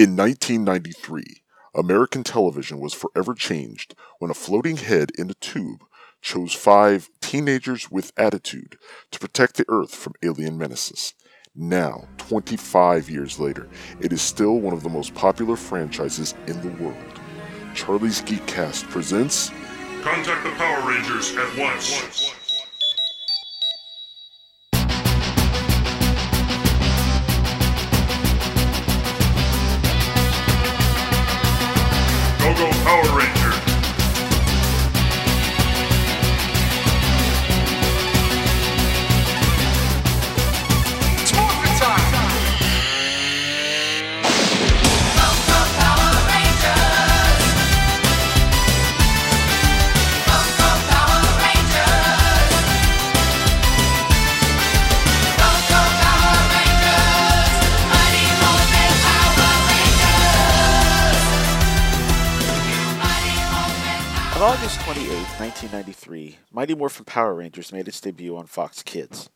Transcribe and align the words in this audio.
In 0.00 0.16
1993, 0.16 1.42
American 1.74 2.24
television 2.24 2.80
was 2.80 2.94
forever 2.94 3.34
changed 3.34 3.94
when 4.18 4.30
a 4.30 4.34
floating 4.34 4.78
head 4.78 5.10
in 5.18 5.28
a 5.28 5.34
tube 5.34 5.84
chose 6.22 6.54
five 6.54 7.10
teenagers 7.20 7.90
with 7.90 8.10
attitude 8.16 8.78
to 9.10 9.18
protect 9.18 9.58
the 9.58 9.66
Earth 9.68 9.94
from 9.94 10.14
alien 10.22 10.56
menaces. 10.56 11.12
Now, 11.54 12.08
25 12.16 13.10
years 13.10 13.38
later, 13.38 13.68
it 14.00 14.10
is 14.10 14.22
still 14.22 14.58
one 14.58 14.72
of 14.72 14.82
the 14.82 14.88
most 14.88 15.14
popular 15.14 15.54
franchises 15.54 16.34
in 16.46 16.58
the 16.62 16.82
world. 16.82 17.20
Charlie's 17.74 18.22
Geekcast 18.22 18.88
presents 18.88 19.50
Contact 20.00 20.44
the 20.44 20.50
Power 20.52 20.88
Rangers 20.88 21.36
at 21.36 21.58
once. 21.58 22.00
Go 22.00 22.39
Mighty 66.60 66.74
Morphin 66.74 67.06
Power 67.06 67.32
Rangers 67.36 67.72
made 67.72 67.88
its 67.88 68.02
debut 68.02 68.36
on 68.36 68.44
Fox 68.44 68.82
Kids. 68.82 69.30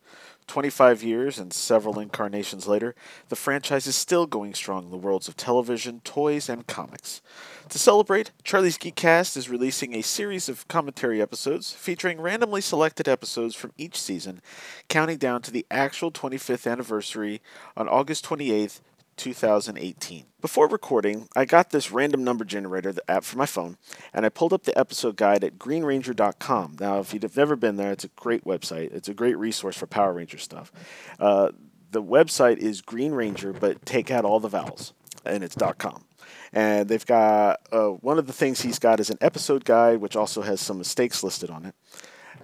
25 0.46 1.02
years 1.02 1.38
and 1.38 1.54
several 1.54 1.98
incarnations 1.98 2.66
later, 2.66 2.94
the 3.30 3.34
franchise 3.34 3.86
is 3.86 3.96
still 3.96 4.26
going 4.26 4.52
strong 4.52 4.84
in 4.84 4.90
the 4.90 4.98
worlds 4.98 5.26
of 5.26 5.34
television, 5.34 6.00
toys, 6.00 6.50
and 6.50 6.66
comics. 6.66 7.22
To 7.70 7.78
celebrate, 7.78 8.32
Charlie's 8.42 8.76
Geekcast 8.76 9.38
is 9.38 9.48
releasing 9.48 9.94
a 9.94 10.02
series 10.02 10.50
of 10.50 10.68
commentary 10.68 11.22
episodes 11.22 11.72
featuring 11.72 12.20
randomly 12.20 12.60
selected 12.60 13.08
episodes 13.08 13.54
from 13.54 13.72
each 13.78 13.98
season, 13.98 14.42
counting 14.88 15.16
down 15.16 15.40
to 15.40 15.50
the 15.50 15.64
actual 15.70 16.12
25th 16.12 16.70
anniversary 16.70 17.40
on 17.74 17.88
August 17.88 18.26
28th, 18.26 18.80
2018. 19.16 20.26
Before 20.40 20.68
recording, 20.68 21.28
I 21.34 21.44
got 21.44 21.70
this 21.70 21.90
random 21.90 22.24
number 22.24 22.44
generator, 22.44 22.92
the 22.92 23.10
app 23.10 23.24
for 23.24 23.38
my 23.38 23.46
phone, 23.46 23.76
and 24.12 24.26
I 24.26 24.28
pulled 24.28 24.52
up 24.52 24.64
the 24.64 24.78
episode 24.78 25.16
guide 25.16 25.44
at 25.44 25.58
greenranger.com. 25.58 26.76
Now, 26.80 26.98
if 27.00 27.14
you've 27.14 27.36
never 27.36 27.56
been 27.56 27.76
there, 27.76 27.92
it's 27.92 28.04
a 28.04 28.08
great 28.08 28.44
website. 28.44 28.92
It's 28.92 29.08
a 29.08 29.14
great 29.14 29.38
resource 29.38 29.76
for 29.76 29.86
Power 29.86 30.12
Ranger 30.12 30.38
stuff. 30.38 30.72
Uh, 31.18 31.50
the 31.90 32.02
website 32.02 32.58
is 32.58 32.80
Green 32.80 33.12
Ranger, 33.12 33.52
but 33.52 33.86
take 33.86 34.10
out 34.10 34.24
all 34.24 34.40
the 34.40 34.48
vowels, 34.48 34.92
and 35.24 35.44
it's 35.44 35.56
.com. 35.78 36.04
And 36.52 36.88
they've 36.88 37.06
got 37.06 37.60
uh, 37.72 37.88
one 37.88 38.18
of 38.18 38.26
the 38.26 38.32
things 38.32 38.60
he's 38.60 38.78
got 38.78 39.00
is 39.00 39.10
an 39.10 39.18
episode 39.20 39.64
guide, 39.64 40.00
which 40.00 40.16
also 40.16 40.42
has 40.42 40.60
some 40.60 40.78
mistakes 40.78 41.22
listed 41.22 41.50
on 41.50 41.66
it. 41.66 41.74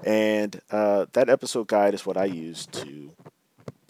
And 0.05 0.61
uh, 0.71 1.07
that 1.13 1.29
episode 1.29 1.69
guide 1.69 1.95
is 1.95 2.07
what 2.07 2.17
I 2.17 2.25
use 2.25 2.67
to 2.67 3.13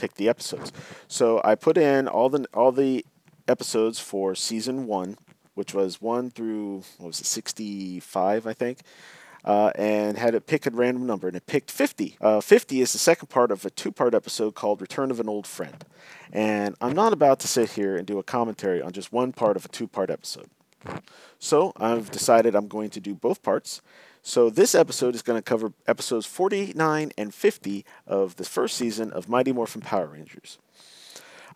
pick 0.00 0.14
the 0.14 0.28
episodes. 0.28 0.72
So 1.08 1.40
I 1.44 1.54
put 1.54 1.76
in 1.76 2.08
all 2.08 2.28
the 2.28 2.46
all 2.54 2.72
the 2.72 3.04
episodes 3.46 3.98
for 3.98 4.34
season 4.34 4.86
one, 4.86 5.16
which 5.54 5.74
was 5.74 6.00
one 6.00 6.30
through 6.30 6.82
what 6.98 7.08
was 7.08 7.20
it, 7.20 7.26
sixty 7.26 8.00
five, 8.00 8.46
I 8.46 8.52
think. 8.52 8.80
Uh, 9.42 9.72
and 9.74 10.18
had 10.18 10.34
it 10.34 10.46
pick 10.46 10.66
a 10.66 10.70
random 10.70 11.06
number, 11.06 11.26
and 11.26 11.34
it 11.34 11.46
picked 11.46 11.70
50. 11.70 12.18
Uh, 12.20 12.42
50 12.42 12.82
is 12.82 12.92
the 12.92 12.98
second 12.98 13.28
part 13.28 13.50
of 13.50 13.64
a 13.64 13.70
two 13.70 13.90
part 13.90 14.14
episode 14.14 14.54
called 14.54 14.82
Return 14.82 15.10
of 15.10 15.18
an 15.18 15.30
Old 15.30 15.46
Friend. 15.46 15.82
And 16.30 16.76
I'm 16.78 16.92
not 16.92 17.14
about 17.14 17.40
to 17.40 17.48
sit 17.48 17.70
here 17.70 17.96
and 17.96 18.06
do 18.06 18.18
a 18.18 18.22
commentary 18.22 18.82
on 18.82 18.92
just 18.92 19.14
one 19.14 19.32
part 19.32 19.56
of 19.56 19.64
a 19.64 19.68
two 19.68 19.86
part 19.88 20.10
episode. 20.10 20.50
So 21.38 21.72
I've 21.76 22.10
decided 22.10 22.54
I'm 22.54 22.68
going 22.68 22.90
to 22.90 23.00
do 23.00 23.14
both 23.14 23.42
parts. 23.42 23.80
So 24.22 24.50
this 24.50 24.74
episode 24.74 25.14
is 25.14 25.22
going 25.22 25.38
to 25.38 25.42
cover 25.42 25.72
episodes 25.86 26.26
49 26.26 27.12
and 27.16 27.34
50 27.34 27.84
of 28.06 28.36
the 28.36 28.44
first 28.44 28.76
season 28.76 29.10
of 29.12 29.28
Mighty 29.28 29.52
Morphin 29.52 29.80
Power 29.80 30.08
Rangers. 30.08 30.58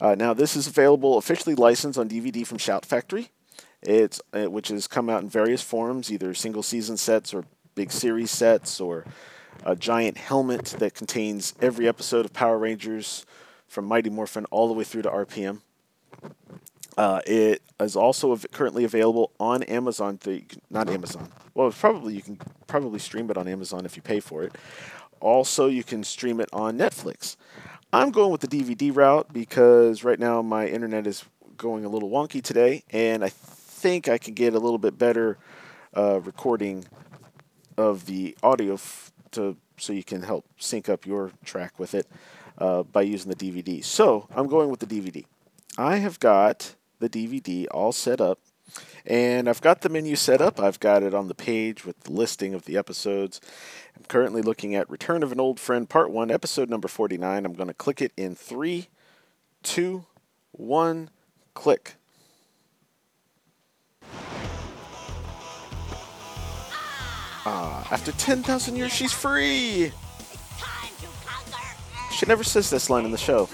Uh, 0.00 0.14
now 0.14 0.32
this 0.32 0.56
is 0.56 0.66
available 0.66 1.18
officially 1.18 1.54
licensed 1.54 1.98
on 1.98 2.08
DVD 2.08 2.46
from 2.46 2.58
Shout 2.58 2.86
Factory. 2.86 3.30
It's 3.82 4.20
uh, 4.32 4.50
which 4.50 4.68
has 4.68 4.86
come 4.86 5.10
out 5.10 5.22
in 5.22 5.28
various 5.28 5.62
forms, 5.62 6.10
either 6.10 6.32
single 6.32 6.62
season 6.62 6.96
sets 6.96 7.34
or 7.34 7.44
big 7.74 7.92
series 7.92 8.30
sets, 8.30 8.80
or 8.80 9.04
a 9.64 9.76
giant 9.76 10.16
helmet 10.16 10.64
that 10.78 10.94
contains 10.94 11.54
every 11.60 11.86
episode 11.86 12.24
of 12.24 12.32
Power 12.32 12.58
Rangers 12.58 13.26
from 13.68 13.84
Mighty 13.84 14.08
Morphin 14.08 14.46
all 14.46 14.68
the 14.68 14.74
way 14.74 14.84
through 14.84 15.02
to 15.02 15.10
RPM. 15.10 15.60
Uh, 16.96 17.20
it 17.26 17.62
is 17.80 17.96
also 17.96 18.36
currently 18.52 18.84
available 18.84 19.32
on 19.40 19.62
Amazon. 19.64 20.18
Th- 20.18 20.44
not 20.70 20.88
Amazon. 20.88 21.28
Well, 21.54 21.70
probably 21.70 22.14
you 22.14 22.22
can 22.22 22.38
probably 22.66 22.98
stream 22.98 23.30
it 23.30 23.36
on 23.36 23.48
Amazon 23.48 23.84
if 23.84 23.96
you 23.96 24.02
pay 24.02 24.20
for 24.20 24.44
it. 24.44 24.54
Also, 25.20 25.66
you 25.66 25.82
can 25.82 26.04
stream 26.04 26.40
it 26.40 26.48
on 26.52 26.78
Netflix. 26.78 27.36
I'm 27.92 28.10
going 28.10 28.30
with 28.30 28.40
the 28.40 28.48
DVD 28.48 28.94
route 28.94 29.32
because 29.32 30.04
right 30.04 30.18
now 30.18 30.42
my 30.42 30.66
internet 30.66 31.06
is 31.06 31.24
going 31.56 31.84
a 31.84 31.88
little 31.88 32.10
wonky 32.10 32.42
today, 32.42 32.84
and 32.90 33.24
I 33.24 33.28
think 33.28 34.08
I 34.08 34.18
can 34.18 34.34
get 34.34 34.54
a 34.54 34.58
little 34.58 34.78
bit 34.78 34.98
better 34.98 35.38
uh, 35.96 36.20
recording 36.20 36.84
of 37.76 38.06
the 38.06 38.36
audio 38.42 38.74
f- 38.74 39.12
to 39.32 39.56
so 39.76 39.92
you 39.92 40.04
can 40.04 40.22
help 40.22 40.44
sync 40.58 40.88
up 40.88 41.06
your 41.06 41.32
track 41.44 41.78
with 41.78 41.94
it 41.94 42.06
uh, 42.58 42.82
by 42.84 43.02
using 43.02 43.30
the 43.30 43.36
DVD. 43.36 43.84
So 43.84 44.28
I'm 44.34 44.46
going 44.46 44.70
with 44.70 44.80
the 44.80 44.86
DVD. 44.86 45.24
I 45.76 45.96
have 45.96 46.20
got 46.20 46.76
the 46.98 47.08
DVD 47.08 47.66
all 47.70 47.92
set 47.92 48.20
up, 48.20 48.38
and 49.04 49.48
I've 49.48 49.60
got 49.60 49.82
the 49.82 49.88
menu 49.88 50.16
set 50.16 50.40
up. 50.40 50.60
I've 50.60 50.80
got 50.80 51.02
it 51.02 51.14
on 51.14 51.28
the 51.28 51.34
page 51.34 51.84
with 51.84 52.00
the 52.00 52.12
listing 52.12 52.54
of 52.54 52.64
the 52.64 52.76
episodes. 52.76 53.40
I'm 53.96 54.04
currently 54.04 54.42
looking 54.42 54.74
at 54.74 54.88
Return 54.90 55.22
of 55.22 55.32
an 55.32 55.40
Old 55.40 55.60
Friend 55.60 55.88
Part 55.88 56.10
1, 56.10 56.30
episode 56.30 56.70
number 56.70 56.88
49. 56.88 57.44
I'm 57.44 57.52
going 57.54 57.68
to 57.68 57.74
click 57.74 58.02
it 58.02 58.12
in 58.16 58.34
three, 58.34 58.88
two, 59.62 60.06
one, 60.52 61.10
click. 61.54 61.94
Ah, 67.46 67.86
after 67.90 68.10
10,000 68.12 68.76
years, 68.76 68.92
she's 68.92 69.12
free! 69.12 69.92
She 72.12 72.26
never 72.26 72.44
says 72.44 72.70
this 72.70 72.88
line 72.88 73.04
in 73.04 73.10
the 73.10 73.18
show. 73.18 73.48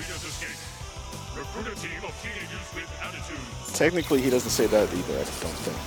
Technically, 3.81 4.21
he 4.21 4.29
doesn't 4.29 4.51
say 4.51 4.67
that 4.67 4.93
either, 4.93 5.15
I 5.15 5.25
don't 5.41 5.57
think. 5.65 5.79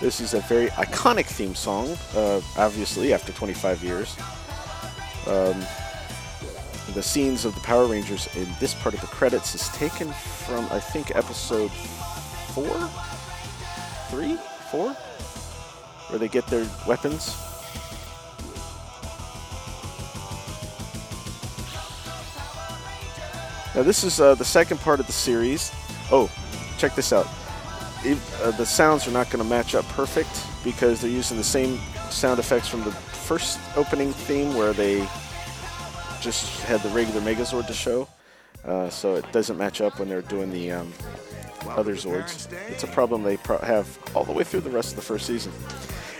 This 0.00 0.20
is 0.20 0.34
a 0.34 0.40
very 0.40 0.66
iconic 0.70 1.26
theme 1.26 1.54
song, 1.54 1.96
uh, 2.16 2.40
obviously, 2.56 3.12
after 3.12 3.30
25 3.30 3.84
years. 3.84 4.16
Um, 5.28 5.64
the 6.92 7.02
scenes 7.04 7.44
of 7.44 7.54
the 7.54 7.60
Power 7.60 7.86
Rangers 7.86 8.26
in 8.34 8.48
this 8.58 8.74
part 8.74 8.92
of 8.96 9.00
the 9.00 9.06
credits 9.06 9.54
is 9.54 9.68
taken 9.68 10.12
from, 10.12 10.66
I 10.72 10.80
think, 10.80 11.14
episode 11.14 11.70
four? 12.50 12.90
Three? 14.10 14.36
Four? 14.72 14.90
Where 16.08 16.18
they 16.18 16.26
get 16.26 16.48
their 16.48 16.66
weapons. 16.84 17.32
Now, 23.74 23.82
this 23.82 24.04
is 24.04 24.20
uh, 24.20 24.34
the 24.36 24.44
second 24.44 24.78
part 24.78 25.00
of 25.00 25.06
the 25.06 25.12
series. 25.12 25.72
Oh, 26.12 26.30
check 26.78 26.94
this 26.94 27.12
out. 27.12 27.26
If, 28.04 28.42
uh, 28.42 28.52
the 28.52 28.66
sounds 28.66 29.08
are 29.08 29.10
not 29.10 29.30
going 29.30 29.42
to 29.42 29.48
match 29.48 29.74
up 29.74 29.84
perfect 29.86 30.30
because 30.62 31.00
they're 31.00 31.10
using 31.10 31.36
the 31.36 31.44
same 31.44 31.80
sound 32.10 32.38
effects 32.38 32.68
from 32.68 32.84
the 32.84 32.92
first 32.92 33.58
opening 33.76 34.12
theme 34.12 34.54
where 34.54 34.72
they 34.72 35.00
just 36.20 36.62
had 36.62 36.80
the 36.82 36.88
regular 36.90 37.20
Megazord 37.20 37.66
to 37.66 37.72
show. 37.72 38.06
Uh, 38.64 38.88
so 38.88 39.16
it 39.16 39.30
doesn't 39.32 39.58
match 39.58 39.80
up 39.80 39.98
when 39.98 40.08
they're 40.08 40.22
doing 40.22 40.50
the 40.50 40.70
um, 40.70 40.92
other 41.70 41.94
Zords. 41.94 42.50
It's 42.68 42.84
a 42.84 42.88
problem 42.88 43.22
they 43.22 43.36
pro- 43.38 43.58
have 43.58 43.98
all 44.14 44.24
the 44.24 44.32
way 44.32 44.44
through 44.44 44.60
the 44.60 44.70
rest 44.70 44.90
of 44.90 44.96
the 44.96 45.02
first 45.02 45.26
season. 45.26 45.52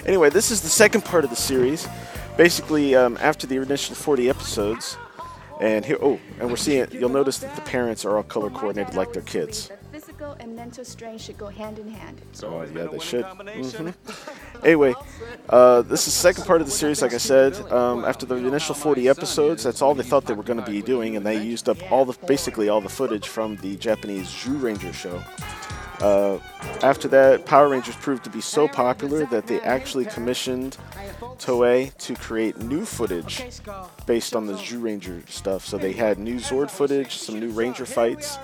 Anyway, 0.06 0.28
this 0.28 0.50
is 0.50 0.60
the 0.60 0.68
second 0.68 1.04
part 1.04 1.24
of 1.24 1.30
the 1.30 1.36
series. 1.36 1.86
Basically, 2.36 2.94
um, 2.94 3.16
after 3.20 3.46
the 3.46 3.56
initial 3.56 3.94
40 3.94 4.28
episodes, 4.28 4.98
and 5.60 5.84
here, 5.84 5.98
oh, 6.02 6.18
and 6.40 6.50
we're 6.50 6.56
seeing, 6.56 6.86
you'll 6.90 7.08
notice 7.08 7.38
that 7.38 7.54
the 7.54 7.62
parents 7.62 8.04
are 8.04 8.16
all 8.16 8.22
color 8.22 8.50
coordinated 8.50 8.94
like 8.94 9.12
their 9.12 9.22
kids. 9.22 9.70
Physical 9.92 10.32
and 10.40 10.56
mental 10.56 10.84
strain 10.84 11.18
should 11.18 11.38
go 11.38 11.46
hand 11.46 11.78
in 11.78 11.88
hand. 11.88 12.20
Oh, 12.42 12.62
yeah, 12.62 12.86
they 12.86 12.98
should. 12.98 13.24
Mhm. 13.24 13.94
Anyway, 14.64 14.94
uh, 15.48 15.82
this 15.82 16.06
is 16.08 16.14
the 16.14 16.20
second 16.20 16.44
part 16.44 16.60
of 16.60 16.66
the 16.66 16.72
series, 16.72 17.00
like 17.02 17.14
I 17.14 17.18
said. 17.18 17.54
Um, 17.70 18.04
after 18.04 18.26
the 18.26 18.34
initial 18.36 18.74
40 18.74 19.08
episodes, 19.08 19.62
that's 19.62 19.82
all 19.82 19.94
they 19.94 20.02
thought 20.02 20.26
they 20.26 20.34
were 20.34 20.42
going 20.42 20.62
to 20.62 20.70
be 20.70 20.82
doing, 20.82 21.16
and 21.16 21.24
they 21.24 21.40
used 21.42 21.68
up 21.68 21.76
all 21.92 22.04
the 22.04 22.14
basically 22.26 22.68
all 22.68 22.80
the 22.80 22.88
footage 22.88 23.28
from 23.28 23.56
the 23.56 23.76
Japanese 23.76 24.26
Zyuranger 24.26 24.92
show. 24.92 25.22
Uh, 26.00 26.38
after 26.82 27.08
that, 27.08 27.46
Power 27.46 27.68
Rangers 27.68 27.96
proved 27.96 28.24
to 28.24 28.30
be 28.30 28.40
so 28.40 28.66
popular 28.68 29.24
that 29.26 29.46
they 29.46 29.60
actually 29.60 30.04
commissioned 30.04 30.76
Toei 31.38 31.96
to 31.98 32.14
create 32.14 32.58
new 32.58 32.84
footage 32.84 33.44
based 34.06 34.34
on 34.34 34.46
the 34.46 34.56
Zoo 34.56 34.80
Zyuranger 34.80 35.28
stuff. 35.28 35.64
So 35.64 35.78
they 35.78 35.92
had 35.92 36.18
new 36.18 36.36
Zord 36.36 36.70
footage, 36.70 37.16
some 37.16 37.38
new 37.38 37.50
Ranger 37.50 37.86
fights. 37.86 38.38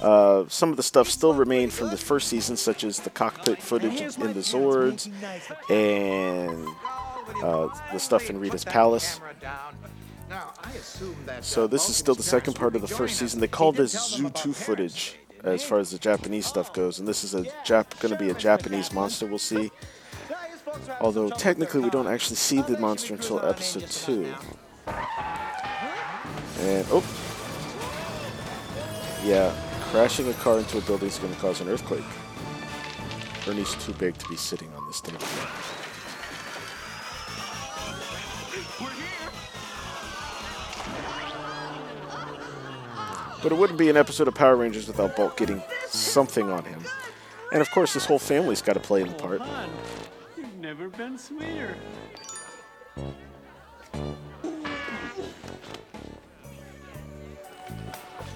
Uh, 0.00 0.44
some 0.48 0.70
of 0.70 0.76
the 0.76 0.82
stuff 0.82 1.08
still 1.08 1.34
remained 1.34 1.72
from 1.72 1.90
the 1.90 1.96
first 1.96 2.28
season, 2.28 2.56
such 2.56 2.84
as 2.84 3.00
the 3.00 3.10
cockpit 3.10 3.62
footage 3.62 4.00
in 4.00 4.32
the 4.32 4.40
Zords 4.40 5.10
and 5.70 6.68
uh, 7.42 7.68
the 7.92 7.98
stuff 7.98 8.28
in 8.28 8.38
Rita's 8.40 8.64
Palace. 8.64 9.20
So 11.40 11.66
this 11.66 11.88
is 11.88 11.96
still 11.96 12.14
the 12.14 12.22
second 12.22 12.54
part 12.54 12.76
of 12.76 12.82
the 12.82 12.88
first 12.88 13.18
season. 13.18 13.40
They 13.40 13.48
call 13.48 13.72
this 13.72 13.94
Zyu2 14.16 14.54
footage 14.54 15.16
as 15.44 15.64
far 15.64 15.78
as 15.78 15.90
the 15.90 15.98
Japanese 15.98 16.46
stuff 16.46 16.72
goes, 16.72 16.98
and 16.98 17.06
this 17.06 17.24
is 17.24 17.34
a 17.34 17.42
Jap- 17.64 17.98
going 18.00 18.12
to 18.12 18.18
be 18.18 18.30
a 18.30 18.34
Japanese 18.34 18.92
monster 18.92 19.26
we'll 19.26 19.38
see. 19.38 19.70
Although 21.00 21.30
technically 21.30 21.80
we 21.80 21.90
don't 21.90 22.08
actually 22.08 22.36
see 22.36 22.62
the 22.62 22.78
monster 22.78 23.14
until 23.14 23.44
episode 23.44 23.86
two. 23.88 24.34
And 26.60 26.86
oh, 26.90 27.04
yeah, 29.24 29.54
crashing 29.90 30.28
a 30.28 30.34
car 30.34 30.58
into 30.58 30.78
a 30.78 30.80
building 30.82 31.08
is 31.08 31.18
going 31.18 31.34
to 31.34 31.40
cause 31.40 31.60
an 31.60 31.68
earthquake. 31.68 32.04
Ernie's 33.46 33.74
too 33.76 33.94
big 33.94 34.16
to 34.18 34.28
be 34.28 34.36
sitting 34.36 34.68
on 34.74 34.86
this 34.86 35.00
thing. 35.00 35.77
But 43.42 43.52
it 43.52 43.54
wouldn't 43.56 43.78
be 43.78 43.88
an 43.88 43.96
episode 43.96 44.26
of 44.26 44.34
Power 44.34 44.56
Rangers 44.56 44.88
without 44.88 45.16
Bulk 45.16 45.36
getting 45.36 45.62
something 45.86 46.50
on 46.50 46.64
him. 46.64 46.82
And 47.52 47.60
of 47.60 47.70
course, 47.70 47.94
this 47.94 48.04
whole 48.04 48.18
family's 48.18 48.60
got 48.60 48.74
to 48.74 48.80
play 48.80 49.00
in 49.00 49.08
the 49.08 49.14
part. 49.14 49.40
You've 50.36 50.56
never 50.56 50.88
been 50.88 51.16
sweeter. 51.16 51.76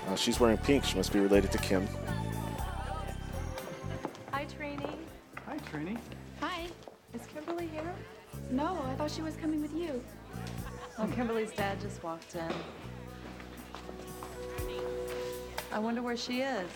Uh, 0.08 0.16
she's 0.16 0.38
wearing 0.38 0.58
pink. 0.58 0.84
She 0.84 0.96
must 0.96 1.12
be 1.12 1.20
related 1.20 1.50
to 1.52 1.58
Kim. 1.58 1.88
Hi, 4.30 4.46
Trini. 4.46 4.96
Hi, 5.46 5.58
Trini. 5.70 5.98
Hi. 6.40 6.66
Is 7.14 7.26
Kimberly 7.26 7.66
here? 7.68 7.94
No, 8.50 8.78
I 8.86 8.94
thought 8.94 9.10
she 9.10 9.22
was 9.22 9.36
coming 9.36 9.62
with 9.62 9.74
you. 9.74 10.02
Oh, 10.98 11.06
Kimberly's 11.08 11.52
dad 11.52 11.80
just 11.80 12.02
walked 12.02 12.34
in. 12.34 12.52
I 15.72 15.78
wonder 15.78 16.02
where 16.02 16.16
she 16.16 16.40
is. 16.42 16.68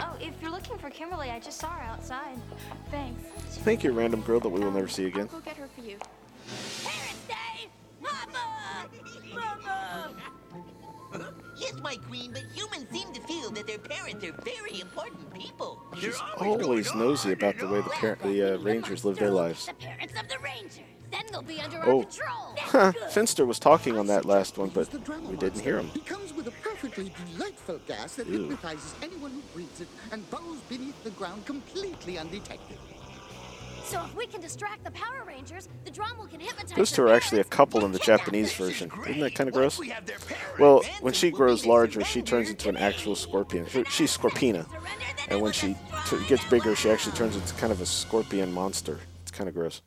Oh, 0.00 0.16
if 0.20 0.32
you're 0.40 0.50
looking 0.50 0.78
for 0.78 0.90
Kimberly, 0.90 1.30
I 1.30 1.38
just 1.40 1.58
saw 1.60 1.70
her 1.70 1.82
outside. 1.82 2.36
Thanks. 2.90 3.22
Thank 3.58 3.84
you, 3.84 3.92
random 3.92 4.20
girl 4.22 4.40
that 4.40 4.48
we 4.48 4.60
will 4.60 4.70
never 4.70 4.88
see 4.88 5.06
again. 5.06 5.28
I'll 5.32 5.38
go 5.40 5.44
get 5.44 5.56
her 5.56 5.68
for 5.74 5.80
you. 5.82 5.96
Parents' 6.84 7.20
Day! 7.28 7.68
Mama! 8.00 8.88
Mama! 9.34 10.10
Yes, 11.56 11.74
my 11.80 11.94
queen, 11.94 12.32
but 12.32 12.42
humans 12.52 12.86
seem 12.90 13.12
to 13.12 13.20
feel 13.20 13.48
that 13.52 13.68
their 13.68 13.78
parents 13.78 14.24
are 14.24 14.32
very 14.42 14.80
important 14.80 15.32
people. 15.32 15.80
She's 15.96 16.20
always 16.40 16.92
nosy 16.96 17.30
about 17.32 17.56
the 17.58 17.68
way 17.68 17.80
the 17.80 17.90
par- 17.90 18.18
the 18.24 18.54
uh, 18.56 18.58
Rangers 18.58 19.04
live 19.04 19.18
their 19.18 19.30
lives. 19.30 19.66
The 19.66 19.74
parents 19.74 20.12
of 20.20 20.28
the 20.28 20.38
Rangers. 20.40 20.80
Then 21.12 21.22
they'll 21.30 21.42
be 21.42 21.60
under 21.60 21.78
Oh. 21.84 21.98
our 21.98 22.04
control. 22.04 22.54
Huh, 22.58 22.92
Finster 23.10 23.46
was 23.46 23.60
talking 23.60 23.96
on 23.96 24.08
that 24.08 24.24
last 24.24 24.58
one, 24.58 24.70
but 24.70 24.92
we 25.28 25.36
didn't 25.36 25.60
hear 25.60 25.78
him. 25.78 25.88
He 25.94 26.00
comes 26.00 26.32
with 26.34 26.48
a 26.48 26.52
perfectly 26.62 27.12
delightful 27.36 27.53
gas 27.86 28.16
that 28.16 28.26
Ew. 28.26 28.40
hypnotizes 28.40 28.94
anyone 29.02 29.30
who 29.32 29.40
breathes 29.52 29.80
it 29.80 29.88
and 30.12 30.28
bows 30.30 30.58
beneath 30.68 31.02
the 31.04 31.10
ground 31.10 31.44
completely 31.46 32.18
undetected. 32.18 32.78
So 33.84 34.02
if 34.02 34.14
we 34.16 34.26
can 34.26 34.40
distract 34.40 34.82
the 34.82 34.90
Power 34.92 35.24
Rangers, 35.26 35.68
the 35.84 35.90
Dramole 35.90 36.30
can 36.30 36.40
hypnotize 36.40 36.74
Those 36.74 36.90
two 36.90 37.02
are 37.02 37.12
actually 37.12 37.42
a 37.42 37.44
couple 37.44 37.84
in 37.84 37.92
the 37.92 37.98
Japanese 37.98 38.52
version. 38.54 38.90
Isn't 39.06 39.20
that 39.20 39.34
kind 39.34 39.46
of 39.46 39.54
gross? 39.54 39.78
Well, 40.58 40.82
when 41.02 41.12
she 41.12 41.30
grows 41.30 41.66
larger, 41.66 42.02
she 42.02 42.22
turns 42.22 42.48
into 42.48 42.70
an 42.70 42.78
actual 42.78 43.14
scorpion. 43.14 43.66
She's 43.90 44.16
Scorpina. 44.16 44.66
And 45.28 45.42
when 45.42 45.52
she 45.52 45.76
gets 46.28 46.44
bigger, 46.46 46.74
she 46.74 46.88
actually 46.90 47.14
turns 47.14 47.36
into 47.36 47.52
kind 47.54 47.72
of 47.72 47.82
a 47.82 47.86
scorpion 47.86 48.52
monster. 48.52 49.00
It's 49.22 49.30
kind 49.30 49.48
of 49.48 49.54
gross. 49.54 49.82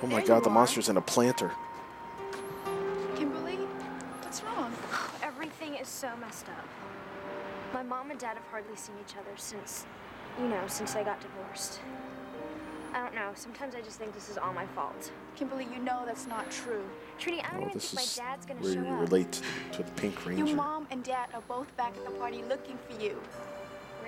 Oh 0.00 0.06
my 0.06 0.22
god, 0.22 0.44
the 0.44 0.50
monster's 0.50 0.88
in 0.88 0.96
a 0.96 1.00
planter. 1.00 1.50
Kimberly, 3.16 3.56
what's 4.22 4.42
wrong? 4.44 4.72
Everything 5.22 5.74
is 5.74 5.88
so 5.88 6.08
messed 6.20 6.48
up. 6.48 6.64
My 7.74 7.82
mom 7.82 8.12
and 8.12 8.20
dad 8.20 8.36
have 8.36 8.46
hardly 8.46 8.76
seen 8.76 8.94
each 9.04 9.16
other 9.16 9.36
since, 9.36 9.86
you 10.40 10.46
know, 10.46 10.62
since 10.68 10.94
I 10.94 11.02
got 11.02 11.20
divorced. 11.20 11.80
I 12.94 13.02
don't 13.02 13.14
know. 13.14 13.32
Sometimes 13.34 13.74
I 13.74 13.80
just 13.80 13.98
think 13.98 14.14
this 14.14 14.28
is 14.28 14.38
all 14.38 14.52
my 14.52 14.66
fault. 14.66 15.10
Kimberly, 15.34 15.66
you 15.74 15.82
know 15.82 16.04
that's 16.06 16.28
not 16.28 16.48
true. 16.50 16.84
Trini, 17.20 17.44
I 17.44 17.54
don't 17.54 17.62
Oh, 17.62 17.66
even 17.66 17.74
this 17.74 17.90
think 17.90 18.06
is 18.06 18.18
my 18.18 18.24
dad's 18.24 18.46
gonna 18.46 18.60
where 18.60 18.74
show 18.74 18.82
you 18.82 18.94
up. 18.94 19.00
relate 19.00 19.32
to, 19.32 19.42
to 19.78 19.82
the 19.82 19.90
Pink 20.00 20.24
Ranger. 20.24 20.44
Your 20.46 20.56
mom 20.56 20.86
and 20.92 21.02
dad 21.02 21.28
are 21.34 21.42
both 21.48 21.76
back 21.76 21.96
at 21.96 22.04
the 22.04 22.12
party 22.12 22.42
looking 22.48 22.78
for 22.88 23.02
you. 23.02 23.20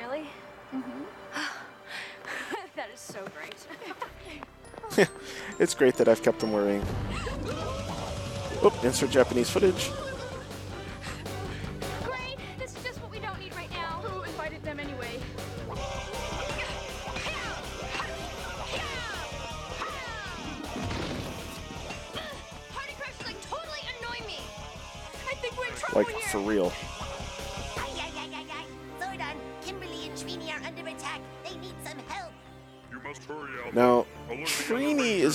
Really? 0.00 0.30
Mm-hmm. 0.72 1.02
that 2.76 2.88
is 2.94 3.00
so 3.00 3.24
great. 3.36 3.66
It's 5.58 5.74
great 5.74 5.96
that 5.96 6.08
I've 6.08 6.22
kept 6.22 6.40
them 6.40 6.52
worrying. 6.52 6.82
Oh, 8.62 8.80
insert 8.82 9.10
Japanese 9.10 9.50
footage. 9.50 9.90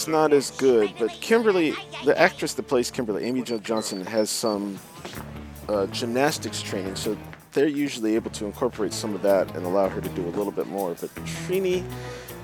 Is 0.06 0.12
not 0.12 0.34
as 0.34 0.52
good, 0.52 0.94
but 1.00 1.10
Kimberly, 1.22 1.74
the 2.04 2.20
actress 2.20 2.54
that 2.54 2.64
plays 2.64 2.92
Kimberly, 2.92 3.24
Amy 3.26 3.42
Jo 3.42 3.58
Johnson, 3.58 4.06
has 4.06 4.30
some 4.30 4.80
uh, 5.68 5.88
gymnastics 5.88 6.62
training, 6.62 6.96
so 6.96 7.18
they're 7.54 7.68
usually 7.68 8.16
able 8.16 8.30
to 8.32 8.46
incorporate 8.46 8.94
some 8.94 9.16
of 9.16 9.22
that 9.24 9.56
and 9.56 9.66
allow 9.66 9.90
her 9.90 10.02
to 10.02 10.10
do 10.10 10.24
a 10.26 10.34
little 10.38 10.52
bit 10.52 10.68
more. 10.68 10.96
But 11.00 11.14
Trini 11.16 11.84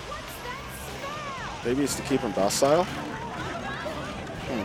Maybe 1.65 1.83
it's 1.85 1.95
to 1.97 2.03
keep 2.03 2.23
them 2.23 2.33
docile? 2.33 2.85
Hmm. 4.45 4.65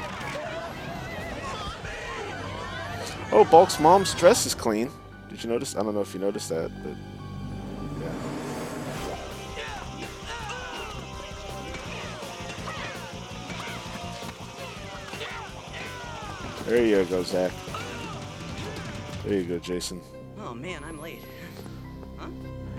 Oh, 3.33 3.43
Bulk's 3.45 3.79
mom's 3.79 4.13
dress 4.13 4.45
is 4.45 4.55
clean. 4.55 4.91
Did 5.29 5.43
you 5.43 5.49
notice? 5.49 5.75
I 5.75 5.83
don't 5.83 5.93
know 5.93 6.01
if 6.01 6.13
you 6.13 6.19
noticed 6.19 6.49
that, 6.49 6.71
but. 6.83 6.95
Yeah. 8.01 8.13
There 16.65 16.85
you 16.85 17.03
go, 17.05 17.23
Zach. 17.23 17.51
There 19.25 19.39
you 19.39 19.43
go, 19.43 19.59
Jason. 19.59 20.01
Oh 20.39 20.53
man, 20.53 20.83
I'm 20.83 21.01
late. 21.01 21.21
Huh? 22.17 22.27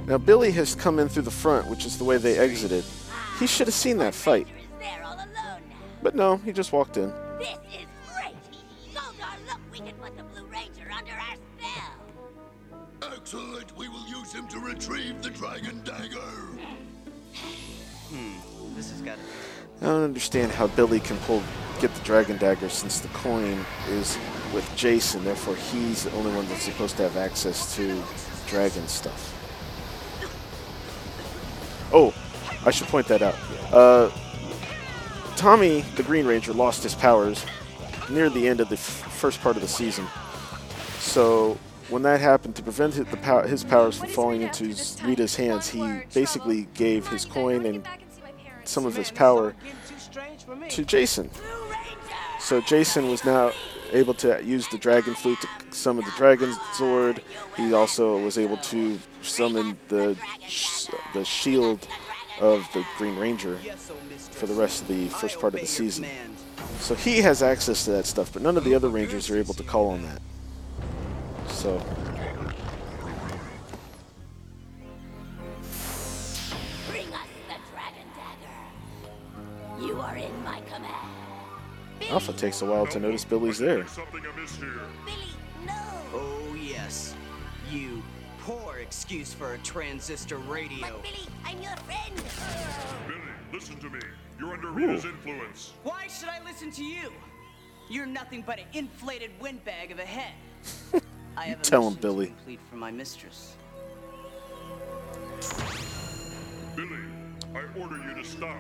Now, 0.07 0.19
Billy 0.19 0.51
has 0.53 0.75
come 0.75 0.99
in 0.99 1.09
through 1.09 1.23
the 1.23 1.31
front, 1.31 1.67
which 1.69 1.85
is 1.85 1.99
the 1.99 2.05
way 2.05 2.17
they 2.17 2.39
exited. 2.39 2.85
He 3.39 3.47
should 3.47 3.67
have 3.67 3.75
seen 3.75 3.99
that 3.99 4.15
fight. 4.15 4.49
They're 4.79 5.05
all 5.05 5.15
alone. 5.15 5.63
But 6.03 6.15
no, 6.15 6.39
he 6.39 6.53
just 6.53 6.73
walked 6.73 6.97
in. 6.97 7.13
This 7.39 7.59
is 7.73 7.87
great. 8.13 8.35
Goldar, 8.95 9.37
look, 9.47 9.61
we 9.73 9.79
can 9.79 9.95
put 9.97 10.17
the 10.17 10.25
Blue 10.25 10.47
Ranger 10.47 10.89
under 10.91 11.13
our 11.13 11.37
spell. 11.59 13.13
Excellent. 13.15 13.77
We 13.77 13.89
will 13.89 14.07
use 14.09 14.33
him 14.33 14.49
to 14.49 14.59
retrieve 14.59 15.23
the 15.23 15.31
Dragon 15.31 15.83
Dagger. 15.85 16.19
Hmm. 18.11 18.75
This 18.75 18.91
has 18.91 19.01
got 19.03 19.19
I 19.81 19.87
don't 19.87 20.05
understand 20.05 20.53
how 20.53 20.67
Billy 20.67 21.01
can 21.01 21.17
pull 21.19 21.43
get 21.81 21.95
the 21.95 22.05
dragon 22.05 22.37
dagger 22.37 22.69
since 22.69 23.01
the 23.01 23.09
coin 23.09 23.65
is 23.89 24.19
with 24.53 24.71
Jason. 24.77 25.25
Therefore, 25.25 25.57
he's 25.57 26.05
the 26.05 26.13
only 26.13 26.35
one 26.35 26.47
that's 26.49 26.63
supposed 26.63 26.97
to 26.99 27.03
have 27.05 27.17
access 27.17 27.75
to 27.77 28.03
dragon 28.47 28.87
stuff. 28.87 29.37
Oh, 31.93 32.15
I 32.67 32.71
should 32.71 32.89
point 32.89 33.07
that 33.09 33.23
out. 33.23 33.35
Uh, 33.73 34.11
Tommy, 35.37 35.81
the 35.97 36.03
Green 36.03 36.27
Ranger, 36.27 36.53
lost 36.53 36.83
his 36.83 36.95
powers 36.95 37.45
near 38.11 38.29
the 38.29 38.47
end 38.47 38.61
of 38.61 38.69
the 38.69 38.77
first 38.77 39.41
part 39.41 39.57
of 39.57 39.63
the 39.63 39.69
season. 39.69 40.07
So 40.99 41.59
when 41.89 42.03
that 42.03 42.21
happened, 42.21 42.57
to 42.57 42.63
prevent 42.63 42.95
the 42.95 43.17
pow- 43.17 43.47
his 43.47 43.65
powers 43.65 43.99
from 43.99 44.09
falling 44.09 44.43
into 44.43 44.75
Rita's 45.05 45.35
hands, 45.35 45.69
he 45.69 46.03
basically 46.13 46.69
gave 46.75 47.09
his 47.09 47.25
coin 47.25 47.65
and 47.65 47.87
some 48.65 48.85
of 48.85 48.95
his 48.95 49.11
power 49.11 49.55
to 50.69 50.85
Jason. 50.85 51.31
So 52.41 52.61
Jason 52.61 53.09
was 53.09 53.25
now 53.25 53.53
able 53.93 54.15
to 54.15 54.43
use 54.43 54.67
the 54.69 54.79
dragon 54.79 55.15
flute 55.15 55.41
to 55.41 55.49
summon 55.71 56.05
the 56.05 56.11
dragon 56.17 56.55
sword. 56.73 57.23
He 57.57 57.73
also 57.73 58.19
was 58.19 58.39
able 58.39 58.57
to 58.57 58.99
summon 59.23 59.79
the 59.89 60.17
the 61.15 61.25
shield 61.25 61.87
of 62.41 62.67
the 62.73 62.85
Green 62.97 63.17
Ranger 63.17 63.59
for 64.33 64.47
the 64.47 64.55
rest 64.55 64.83
of 64.83 64.89
the 64.89 65.09
first 65.09 65.39
part 65.39 65.55
of 65.55 65.61
the 65.61 65.67
season. 65.67 66.07
So 66.79 66.95
he 66.95 67.19
has 67.19 67.43
access 67.43 67.85
to 67.85 67.93
that 67.93 68.07
stuff, 68.07 68.33
but 68.33 68.43
none 68.43 68.57
of 68.57 68.65
the 68.65 68.75
other 68.75 68.89
Rangers 68.89 69.31
are 69.31 69.37
able 69.37 69.55
to 69.55 69.63
call 69.63 69.91
on 69.91 70.03
that. 70.03 70.23
So 71.49 71.81
Alpha 82.11 82.33
takes 82.33 82.61
a 82.63 82.67
while 82.67 82.89
to 82.89 82.99
notice 82.99 83.25
Billy's 83.25 83.59
there. 83.59 83.87
Something 83.87 84.25
amiss 84.27 84.57
here. 84.57 84.81
Oh 86.13 86.57
yes. 86.61 87.15
You 87.71 88.03
poor 88.41 88.79
excuse 88.79 89.33
for 89.33 89.55
a 89.55 89.59
transistor 89.59 90.39
radio. 90.39 91.01
Billy, 91.03 91.29
I'm 91.45 91.63
your 91.63 91.77
friend. 91.77 92.17
Billy, 93.07 93.21
listen 93.53 93.77
to 93.77 93.89
me. 93.89 94.01
You're 94.41 94.53
under 94.55 94.71
Rita's 94.71 95.05
influence. 95.05 95.73
Why 95.85 96.09
should 96.09 96.29
I 96.29 96.43
listen 96.45 96.73
to 96.73 96.85
you? 96.85 97.13
You're 97.89 98.07
nothing 98.07 98.43
but 98.45 98.59
an 98.59 98.65
inflated 98.73 99.31
windbag 99.41 99.93
of 99.93 100.01
a 100.01 100.05
head. 100.05 100.35
I 101.37 101.45
have 101.45 101.61
a 101.61 101.63
tell 101.63 101.87
him, 101.87 101.95
Billy. 101.95 102.27
To 102.27 102.33
complete 102.33 102.61
for 102.69 102.77
my 102.77 102.91
mistress. 102.91 103.55
Billy, 106.75 106.99
I 107.55 107.79
order 107.79 107.99
you 107.99 108.21
to 108.21 108.25
stop. 108.25 108.57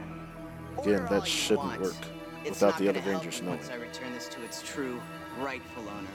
Again, 0.78 1.02
all 1.02 1.08
that 1.08 1.26
shouldn't 1.26 1.66
want. 1.66 1.80
work 1.80 1.96
It's 2.42 2.60
without 2.60 2.70
not 2.70 2.78
the 2.78 2.88
other 2.88 3.00
Rangers 3.00 3.40
me 3.40 3.48
knowing. 3.48 3.58
Once 3.58 3.70
I 3.70 3.74
return 3.74 4.14
this 4.14 4.28
to 4.28 4.42
its 4.42 4.62
true, 4.62 5.00
rightful 5.38 5.84
owner. 5.88 6.08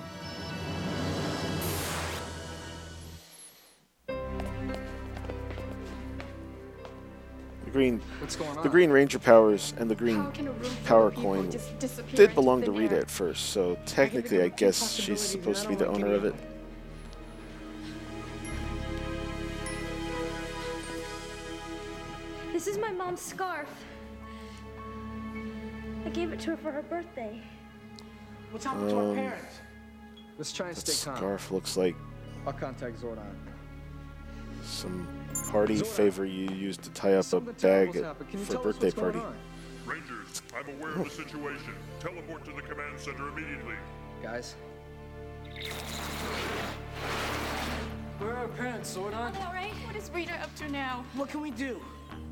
The 7.66 7.72
green, 7.72 8.02
What's 8.20 8.36
going 8.36 8.56
the? 8.64 8.70
Green 8.70 8.90
Ranger 8.90 9.20
powers 9.20 9.76
and 9.78 9.90
the 9.90 9.96
Green 9.96 10.16
How 10.16 10.32
can 10.32 10.48
a 10.48 10.52
room 10.52 10.64
full 10.64 10.72
of 10.72 10.86
Power 10.86 11.12
Coin 11.12 11.54
did 12.16 12.34
belong 12.34 12.64
to 12.64 12.72
Rita 12.72 12.96
air? 12.96 13.02
at 13.02 13.12
first, 13.12 13.50
so 13.50 13.78
technically, 13.86 14.42
I 14.42 14.48
guess 14.48 14.94
she's 14.94 15.22
supposed 15.22 15.62
to 15.64 15.70
be 15.70 15.76
the 15.76 15.88
owner 15.88 16.12
of 16.12 16.26
it. 16.26 16.36
This 22.52 22.66
is 22.66 22.80
my 22.80 22.92
mom's 22.92 23.22
scarf. 23.22 23.70
I 26.16 26.18
gave 26.18 26.32
it 26.32 26.40
to 26.42 26.52
her 26.52 26.56
for 26.58 26.72
her 26.72 26.82
birthday. 26.82 27.42
What's 28.52 28.64
happened 28.64 28.90
to 28.90 28.96
our 28.96 29.10
Um, 29.10 29.16
parents? 29.16 29.60
Let's 30.38 30.54
try 30.54 30.68
and 30.70 30.78
That 30.78 30.88
stay 30.88 31.06
calm. 31.12 31.18
scarf 31.18 31.52
looks 31.52 31.76
like 31.76 31.94
I'll 32.48 32.54
contact 32.54 33.02
Zordon. 33.02 33.36
some 34.64 35.06
party 35.52 35.76
Zora. 35.76 35.90
favor 35.92 36.26
you 36.26 36.50
used 36.52 36.84
to 36.84 36.90
tie 36.92 37.16
up 37.16 37.20
a 37.20 37.24
Something 37.24 37.52
bag 37.56 37.62
terrible's 37.62 37.98
at- 37.98 38.04
happened. 38.06 38.30
Can 38.30 38.40
you 38.40 38.46
for 38.46 38.52
a 38.54 38.56
tell 38.56 38.60
us 38.62 38.66
birthday 38.78 38.86
what's 38.88 38.96
going 38.96 39.14
party. 39.14 39.28
on? 39.28 39.38
Rangers, 39.86 40.42
I'm 40.56 40.70
aware 40.80 40.92
of 40.92 41.04
the 41.04 41.10
situation. 41.10 41.74
Teleport 42.00 42.46
to 42.46 42.52
the 42.54 42.62
command 42.62 42.98
center 42.98 43.28
immediately. 43.28 43.76
Guys. 44.24 44.56
Where 48.20 48.32
are 48.32 48.38
our 48.38 48.48
parents, 48.48 48.96
Zordon? 48.96 49.36
All 49.46 49.54
right, 49.54 49.74
what 49.86 49.98
is 49.98 50.10
Rita 50.14 50.36
up 50.42 50.56
to 50.56 50.70
now? 50.72 51.04
What 51.16 51.28
can 51.28 51.42
we 51.42 51.52
do? 51.52 51.82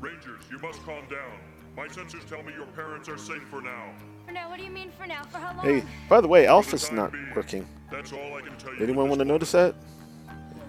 Rangers, 0.00 0.40
you 0.50 0.58
must 0.60 0.82
calm 0.86 1.06
down. 1.10 1.38
My 1.76 1.88
sensors 1.88 2.26
tell 2.28 2.42
me 2.42 2.52
your 2.52 2.66
parents 2.66 3.08
are 3.08 3.18
safe 3.18 3.42
for 3.50 3.60
now. 3.60 3.92
For 4.26 4.32
now, 4.32 4.48
what 4.48 4.58
do 4.58 4.64
you 4.64 4.70
mean 4.70 4.90
for 4.96 5.06
now? 5.06 5.24
For 5.24 5.38
how 5.38 5.56
long? 5.56 5.64
Hey, 5.64 5.82
by 6.08 6.20
the 6.20 6.28
way, 6.28 6.46
Alpha's 6.46 6.92
not 6.92 7.12
working. 7.34 7.66
That's 7.90 8.12
all 8.12 8.34
I 8.36 8.42
can 8.42 8.56
tell 8.56 8.74
you. 8.74 8.82
Anyone 8.82 9.08
want 9.08 9.18
to 9.18 9.24
notice 9.24 9.52
that? 9.52 9.74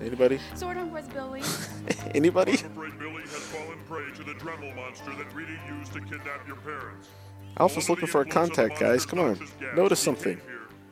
Anybody? 0.01 0.39
Zordon, 0.55 0.89
where's 0.89 1.07
Billy? 1.07 1.43
Anybody? 2.15 2.53
I'm 2.53 2.71
afraid 2.71 2.99
Billy 2.99 3.21
has 3.21 3.31
fallen 3.31 3.77
prey 3.87 4.11
to 4.15 4.23
the 4.23 4.33
Dramole 4.33 4.75
monster 4.75 5.15
that 5.15 5.33
Rita 5.33 5.53
used 5.67 5.93
to 5.93 6.01
kidnap 6.01 6.45
your 6.47 6.57
parents. 6.57 7.09
Alpha's 7.57 7.87
looking 7.87 8.07
for 8.07 8.21
a 8.21 8.25
contact, 8.25 8.79
guys. 8.79 9.05
Come 9.05 9.19
on. 9.19 9.39
Notice 9.75 9.99
something. 9.99 10.41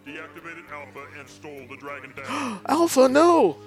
Deactivated 0.06 0.72
Alpha 0.72 1.06
and 1.20 1.28
stole 1.28 1.66
the 1.70 1.78
Dragon 1.78 2.14
Dagger. 2.16 2.60
Alpha, 2.68 3.10
no! 3.10 3.58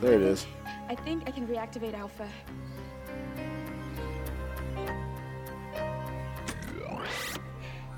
There 0.00 0.14
it 0.14 0.22
is. 0.22 0.46
I 0.88 0.94
think 0.96 1.22
I 1.26 1.30
can 1.30 1.46
reactivate 1.46 1.94
Alpha. 1.94 2.28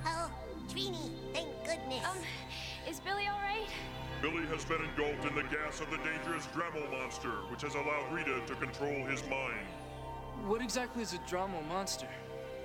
Oh, 0.07 0.31
Trini, 0.69 1.11
thank 1.33 1.49
goodness. 1.65 2.05
Um, 2.07 2.19
is 2.89 3.01
Billy 3.01 3.27
all 3.27 3.41
right? 3.41 3.69
Billy 4.23 4.47
has 4.47 4.65
been 4.65 4.83
engulfed 4.83 5.27
in 5.27 5.35
the 5.35 5.43
gas 5.55 5.81
of 5.81 5.91
the 5.91 5.99
dangerous 5.99 6.47
Dramole 6.47 6.91
monster, 6.91 7.31
which 7.51 7.63
has 7.63 7.75
allowed 7.75 8.13
Rita 8.13 8.41
to 8.47 8.55
control 8.55 9.05
his 9.07 9.23
mind. 9.29 9.67
What 10.47 10.63
exactly 10.63 11.03
is 11.03 11.13
a 11.13 11.19
Dramole 11.19 11.67
monster? 11.69 12.09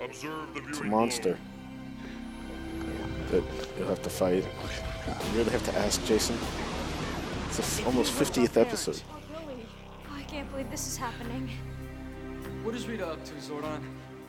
Observe 0.02 0.54
the 0.54 0.62
viewing 0.62 0.70
It's 0.70 0.80
a 0.80 0.84
monster. 0.86 1.38
That 3.32 3.44
you'll 3.78 3.88
have 3.88 4.02
to 4.04 4.10
fight. 4.10 4.46
You 4.46 5.38
really 5.38 5.52
have 5.52 5.64
to 5.66 5.78
ask 5.78 6.04
Jason. 6.06 6.38
It's 7.48 7.58
the 7.58 7.64
f- 7.64 7.86
almost 7.86 8.14
50th 8.14 8.58
episode. 8.58 9.02
Oh, 9.32 10.16
I 10.16 10.24
can't 10.24 10.50
believe 10.52 10.70
this 10.72 10.88
is 10.88 10.98
happening. 10.98 11.50
What 12.64 12.76
is 12.76 12.88
Rita 12.88 13.08
up 13.08 13.24
to, 13.26 13.34
Zordon? 13.36 13.82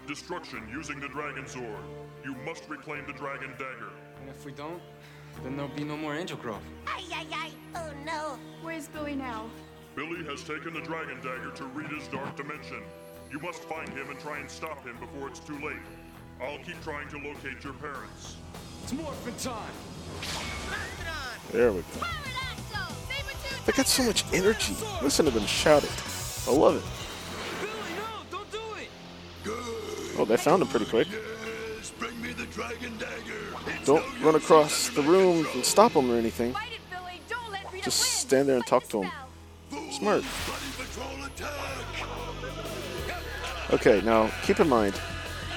Destruction 0.06 0.68
using 0.72 0.98
the 1.00 1.08
Dragon 1.08 1.46
Sword. 1.46 1.84
You 2.24 2.34
must 2.46 2.68
reclaim 2.68 3.06
the 3.06 3.12
Dragon 3.12 3.50
Dagger. 3.52 3.90
And 4.20 4.28
if 4.28 4.44
we 4.44 4.52
don't, 4.52 4.80
then 5.42 5.56
there'll 5.56 5.74
be 5.74 5.84
no 5.84 5.96
more 5.96 6.14
Angel 6.14 6.36
Grove. 6.36 6.62
Ay, 6.86 7.02
ay, 7.12 7.26
ay. 7.32 7.50
Oh, 7.74 7.92
no. 8.04 8.38
Where's 8.62 8.88
Billy 8.88 9.14
now? 9.14 9.46
Billy 9.96 10.24
has 10.24 10.42
taken 10.42 10.74
the 10.74 10.80
Dragon 10.80 11.16
Dagger 11.16 11.50
to 11.52 11.64
Rita's 11.66 12.08
Dark 12.08 12.36
Dimension. 12.36 12.82
You 13.30 13.38
must 13.40 13.62
find 13.64 13.88
him 13.90 14.10
and 14.10 14.18
try 14.20 14.38
and 14.38 14.50
stop 14.50 14.84
him 14.84 14.96
before 14.98 15.28
it's 15.28 15.40
too 15.40 15.58
late. 15.64 15.76
I'll 16.42 16.58
keep 16.58 16.82
trying 16.82 17.08
to 17.08 17.16
locate 17.16 17.62
your 17.64 17.74
parents. 17.74 18.36
It's 18.82 18.92
morphin' 18.92 19.34
time! 19.36 19.72
There 21.52 21.72
we 21.72 21.80
go. 21.80 22.06
They 23.66 23.72
got 23.72 23.86
so 23.86 24.04
much 24.04 24.24
energy. 24.32 24.74
Listen 25.02 25.26
to 25.26 25.30
them 25.30 25.46
shout 25.46 25.84
it. 25.84 25.92
I 26.48 26.52
love 26.52 26.76
it. 26.76 26.82
Billy, 27.60 27.72
no! 27.96 28.38
Don't 28.38 28.50
do 28.50 28.58
it! 28.80 28.88
Oh, 30.18 30.24
they 30.24 30.36
found 30.36 30.62
him 30.62 30.68
pretty 30.68 30.86
quick. 30.86 31.08
Don't 33.84 34.04
no 34.20 34.26
run 34.26 34.34
across 34.34 34.88
the 34.90 35.02
room 35.02 35.36
control. 35.36 35.54
and 35.56 35.64
stop 35.64 35.92
him 35.92 36.10
or 36.10 36.16
anything. 36.16 36.50
It, 36.50 36.56
Billy. 36.90 37.20
Don't 37.28 37.50
let 37.50 37.72
Rita 37.72 37.84
Just 37.84 38.00
win. 38.02 38.28
stand 38.28 38.48
there 38.48 38.56
and 38.56 38.66
talk 38.66 38.86
to 38.88 39.02
him. 39.02 39.12
Smart. 39.92 40.22
Putty 40.46 40.84
Patrol 40.84 41.24
attack! 41.24 41.50
Okay, 43.72 44.00
now 44.04 44.30
keep 44.42 44.60
in 44.60 44.68
mind, 44.68 45.00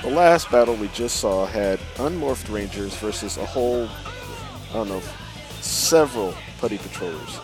the 0.03 0.10
last 0.10 0.50
battle 0.51 0.75
we 0.75 0.88
just 0.89 1.17
saw 1.17 1.45
had 1.45 1.79
unmorphed 1.95 2.51
rangers 2.53 2.93
versus 2.95 3.38
a 3.38 3.45
whole, 3.45 3.88
I 4.69 4.74
don't 4.74 4.89
know, 4.89 5.01
several 5.62 6.33
putty 6.60 6.77
patrollers. 6.77 7.39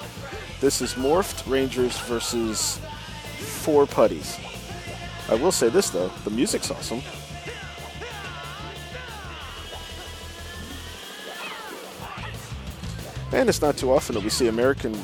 This 0.62 0.82
is 0.82 0.94
morphed 0.94 1.50
rangers 1.50 1.98
versus 2.00 2.80
four 3.40 3.86
putties. 3.88 4.38
I 5.30 5.36
will 5.36 5.52
say 5.52 5.70
this 5.70 5.90
though, 5.90 6.10
the 6.24 6.30
music's 6.32 6.70
awesome. 6.70 7.02
And 13.32 13.48
it's 13.48 13.62
not 13.62 13.78
too 13.78 13.92
often 13.92 14.16
that 14.16 14.24
we 14.24 14.30
see 14.30 14.48
American 14.48 14.98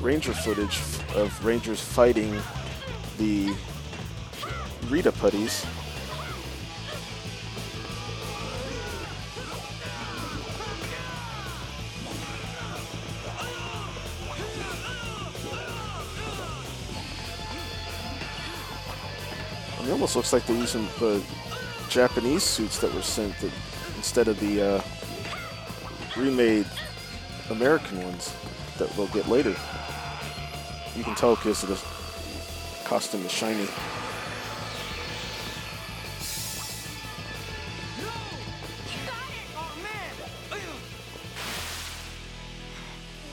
Ranger 0.00 0.32
footage 0.32 0.78
of 1.14 1.44
Rangers 1.44 1.80
fighting 1.80 2.40
the 3.18 3.52
Rita 4.88 5.10
putties. 5.10 5.66
i 19.78 19.84
It 19.84 19.90
almost 19.90 20.14
looks 20.14 20.32
like 20.32 20.46
they're 20.46 20.56
using 20.56 20.86
the 21.00 21.20
Japanese 21.88 22.44
suits 22.44 22.78
that 22.78 22.94
were 22.94 23.02
sent 23.02 23.36
that, 23.40 23.52
instead 23.96 24.28
of 24.28 24.38
the 24.38 24.62
uh, 24.62 24.82
remade 26.16 26.66
American 27.50 28.02
ones 28.04 28.34
that 28.78 28.96
we'll 28.96 29.08
get 29.08 29.28
later. 29.28 29.54
You 30.96 31.04
can 31.04 31.14
tell 31.14 31.34
because 31.36 31.62
the 31.62 31.78
costume 32.84 33.24
is 33.24 33.32
shiny. 33.32 33.66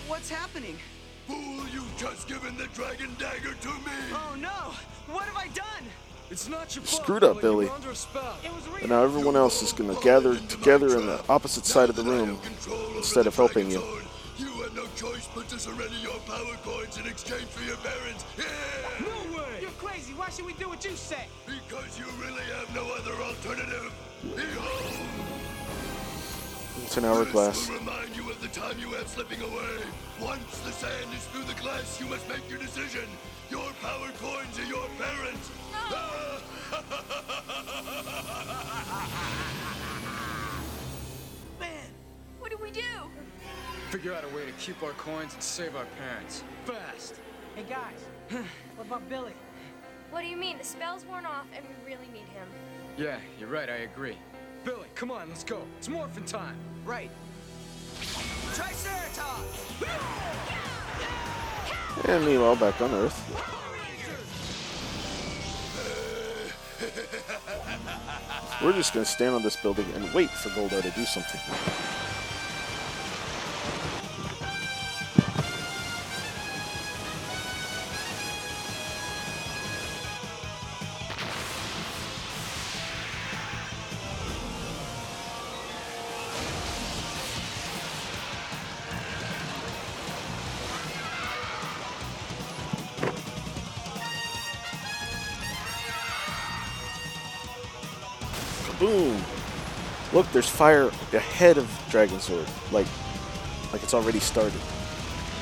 What's 0.08 0.30
happening? 0.30 0.78
Fool, 1.28 1.68
you've 1.74 1.98
just 1.98 2.28
given 2.28 2.58
the 2.58 2.68
Dragon 2.74 3.16
Dagger 3.20 3.54
to 3.54 3.68
me! 3.68 3.92
Oh 4.14 4.36
no! 4.40 4.74
What 5.14 5.26
have 5.26 5.38
I 5.38 5.48
done? 5.50 5.84
It's 6.30 6.50
not 6.50 6.76
your. 6.76 6.86
Screwed 6.86 7.24
up, 7.24 7.42
Billy. 7.42 7.66
Billy. 7.66 7.66
You 7.66 7.72
were 7.72 7.76
under 7.76 7.92
a 7.92 7.96
spell. 7.96 8.38
And 8.82 8.90
now 8.90 9.04
everyone 9.04 9.36
else 9.36 9.62
is 9.62 9.72
going 9.72 9.96
to 9.96 10.02
gather 10.04 10.38
together 10.38 10.98
in 10.98 11.06
the 11.06 11.22
opposite 11.30 11.66
side 11.66 11.90
of 11.90 11.96
the 11.96 12.04
room 12.04 12.40
instead 12.96 13.28
of 13.28 13.36
helping 13.36 13.72
you. 13.72 13.82
You 15.38 15.44
had 15.44 15.51
no 15.51 15.58
choice 15.58 15.58
but 15.58 15.58
to 15.58 15.60
surrender 15.60 15.98
your 16.01 16.17
power 16.25 16.58
coins 16.63 16.98
in 16.98 17.06
exchange 17.06 17.46
for 17.46 17.63
your 17.63 17.77
parents. 17.77 18.25
Yeah! 18.38 18.46
No 19.01 19.15
way! 19.38 19.60
You're 19.62 19.70
crazy. 19.72 20.13
Why 20.13 20.29
should 20.29 20.46
we 20.46 20.53
do 20.53 20.67
what 20.67 20.84
you 20.84 20.96
say? 20.96 21.27
Because 21.46 22.00
you 22.00 22.06
really 22.20 22.44
have 22.58 22.74
no 22.74 22.84
other 22.96 23.13
alternative. 23.22 23.94
Behold! 24.24 25.08
It's 26.84 26.98
an 26.98 27.06
hourglass. 27.06 27.60
This 27.60 27.70
will 27.70 27.77
remind 27.79 28.15
you 28.15 28.29
of 28.32 28.41
the 28.41 28.48
time 28.48 28.79
you 28.79 28.89
have 28.94 29.08
slipping 29.08 29.41
away. 29.41 29.84
Once 30.20 30.58
the 30.60 30.72
sand 30.72 31.13
is 31.13 31.24
through 31.25 31.44
the 31.44 31.53
glass, 31.62 32.00
you 32.00 32.08
must 32.08 32.27
make 32.29 32.50
your 32.50 32.60
decision. 32.60 33.06
Your 33.51 33.72
power 33.82 34.10
coins 34.20 34.58
are 34.60 34.65
your 34.65 34.88
parents. 34.98 35.51
No! 35.91 36.39
Man, 41.60 41.91
What 42.39 42.50
do 42.51 42.58
we 42.58 42.72
do? 42.72 42.82
Figure 43.98 44.13
out 44.13 44.24
a 44.24 44.36
way 44.36 44.46
to 44.46 44.51
keep 44.60 44.84
our 44.84 44.92
coins 44.92 45.34
and 45.34 45.42
save 45.42 45.75
our 45.75 45.88
parents. 45.98 46.44
Fast. 46.66 47.16
Hey 47.56 47.63
guys, 47.68 47.98
what 48.75 48.86
about 48.86 49.10
Billy? 49.10 49.34
What 50.12 50.22
do 50.22 50.27
you 50.27 50.38
mean? 50.38 50.60
The 50.60 50.63
spell's 50.63 51.04
worn 51.04 51.25
off 51.25 51.48
and 51.56 51.66
we 51.66 51.74
really 51.84 52.06
need 52.13 52.27
him. 52.27 52.48
Yeah, 52.96 53.18
you're 53.39 53.50
right. 53.50 53.68
I 53.68 53.77
agree. 53.77 54.16
Billy, 54.63 54.86
come 54.94 55.10
on, 55.10 55.30
let's 55.30 55.44
go. 55.44 55.63
It's 55.80 55.89
morphin' 55.89 56.25
time. 56.25 56.56
Right. 56.86 57.10
Triceratops! 58.54 59.74
And 62.08 62.24
meanwhile, 62.24 62.56
back 62.56 62.80
on 62.80 62.91
Earth. 62.91 63.17
We're 68.63 68.74
just 68.74 68.93
going 68.93 69.06
to 69.06 69.12
stand 69.12 69.34
on 69.34 69.41
this 69.41 69.56
building 69.56 69.88
and 69.95 70.13
wait 70.13 70.30
for 70.30 70.50
Goldar 70.50 70.84
to 70.84 70.91
do 70.91 71.06
something. 71.06 72.07
Fire 100.58 100.88
ahead 101.13 101.60
of 101.60 101.70
Dragon 101.91 102.20
Sword, 102.20 102.48
like, 102.72 102.88
like 103.72 103.84
it's 103.84 103.93
already 103.93 104.20
started. 104.20 104.60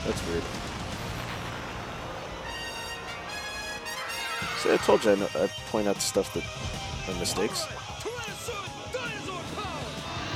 That's 0.05 0.27
weird. 0.27 0.43
See, 4.57 4.73
I 4.73 4.77
told 4.77 5.05
you 5.05 5.11
I, 5.11 5.15
know, 5.15 5.29
I 5.35 5.47
point 5.69 5.87
out 5.87 6.01
stuff 6.01 6.33
that 6.33 6.43
are 7.09 7.17
mistakes. 7.17 7.65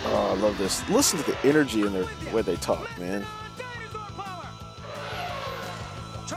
Oh, 0.05 0.33
I 0.33 0.39
love 0.39 0.57
this. 0.57 0.87
Listen 0.89 1.19
to 1.19 1.25
the 1.29 1.37
energy 1.43 1.81
in 1.81 1.91
their 1.91 2.07
way 2.31 2.41
they 2.41 2.55
talk, 2.55 2.87
man. 2.97 3.25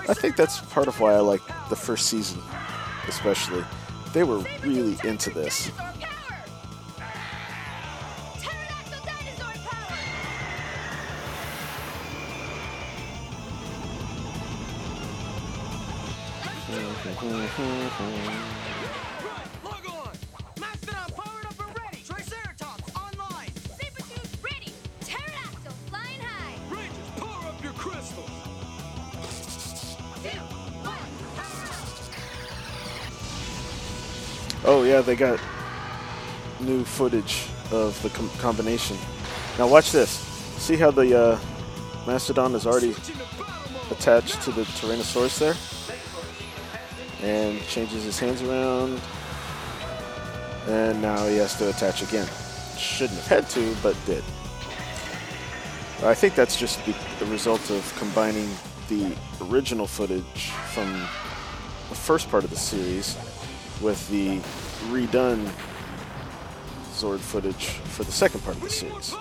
I 0.08 0.14
think 0.14 0.34
that's 0.34 0.58
part 0.62 0.88
of 0.88 0.98
why 0.98 1.12
I 1.14 1.20
like 1.20 1.42
the 1.68 1.76
first 1.76 2.06
season, 2.06 2.42
especially. 3.06 3.64
They 4.12 4.24
were 4.24 4.38
really 4.64 4.98
into 5.04 5.30
this. 5.30 5.70
Oh 34.64 34.84
yeah, 34.84 35.00
they 35.00 35.16
got 35.16 35.40
new 36.60 36.84
footage 36.84 37.48
of 37.72 38.00
the 38.02 38.10
com- 38.10 38.30
combination. 38.38 38.96
Now 39.58 39.66
watch 39.66 39.90
this. 39.90 40.10
See 40.10 40.76
how 40.76 40.92
the 40.92 41.18
uh, 41.18 41.38
mastodon 42.06 42.54
is 42.54 42.66
already 42.66 42.94
attached 43.90 44.40
to 44.42 44.52
the 44.52 44.62
Tyrannosaurus 44.62 45.38
there, 45.38 45.56
and 47.28 47.60
changes 47.66 48.04
his 48.04 48.18
hands 48.18 48.40
around, 48.42 49.00
and 50.68 51.02
now 51.02 51.26
he 51.26 51.38
has 51.38 51.56
to 51.56 51.68
attach 51.68 52.02
again. 52.02 52.28
Shouldn't 52.78 53.18
have 53.20 53.44
had 53.44 53.50
to, 53.50 53.74
but 53.82 53.96
did. 54.06 54.22
I 56.04 56.14
think 56.14 56.34
that's 56.34 56.56
just 56.56 56.84
the, 56.86 56.94
the 57.18 57.26
result 57.26 57.70
of 57.70 57.94
combining 57.98 58.48
the 58.88 59.14
original 59.42 59.86
footage 59.86 60.50
from 60.72 60.92
the 61.88 61.94
first 61.94 62.30
part 62.30 62.44
of 62.44 62.50
the 62.50 62.56
series 62.56 63.16
with 63.80 64.08
the 64.08 64.38
redone 64.90 65.50
Zord 66.92 67.18
footage 67.18 67.66
for 67.66 68.04
the 68.04 68.12
second 68.12 68.42
part 68.44 68.56
of 68.56 68.62
the 68.62 68.70
series. 68.70 69.14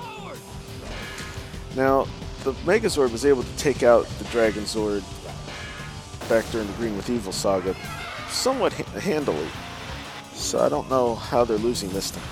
Now, 1.76 2.08
the 2.44 2.54
Megazord 2.66 3.12
was 3.12 3.26
able 3.26 3.44
to 3.44 3.58
take 3.58 3.84
out 3.84 4.06
the 4.20 4.26
Dragon 4.26 4.64
Zord 4.64 5.04
back 6.28 6.50
during 6.52 6.68
the 6.68 6.74
Green 6.74 6.96
with 6.96 7.10
Evil 7.10 7.32
saga 7.32 7.76
somewhat 8.30 8.74
ha- 8.74 9.00
handily. 9.00 9.48
So 10.34 10.60
I 10.60 10.70
don't 10.70 10.90
know 10.90 11.16
how 11.16 11.44
they're 11.44 11.58
losing 11.58 11.90
this 11.90 12.12
time. 12.12 12.24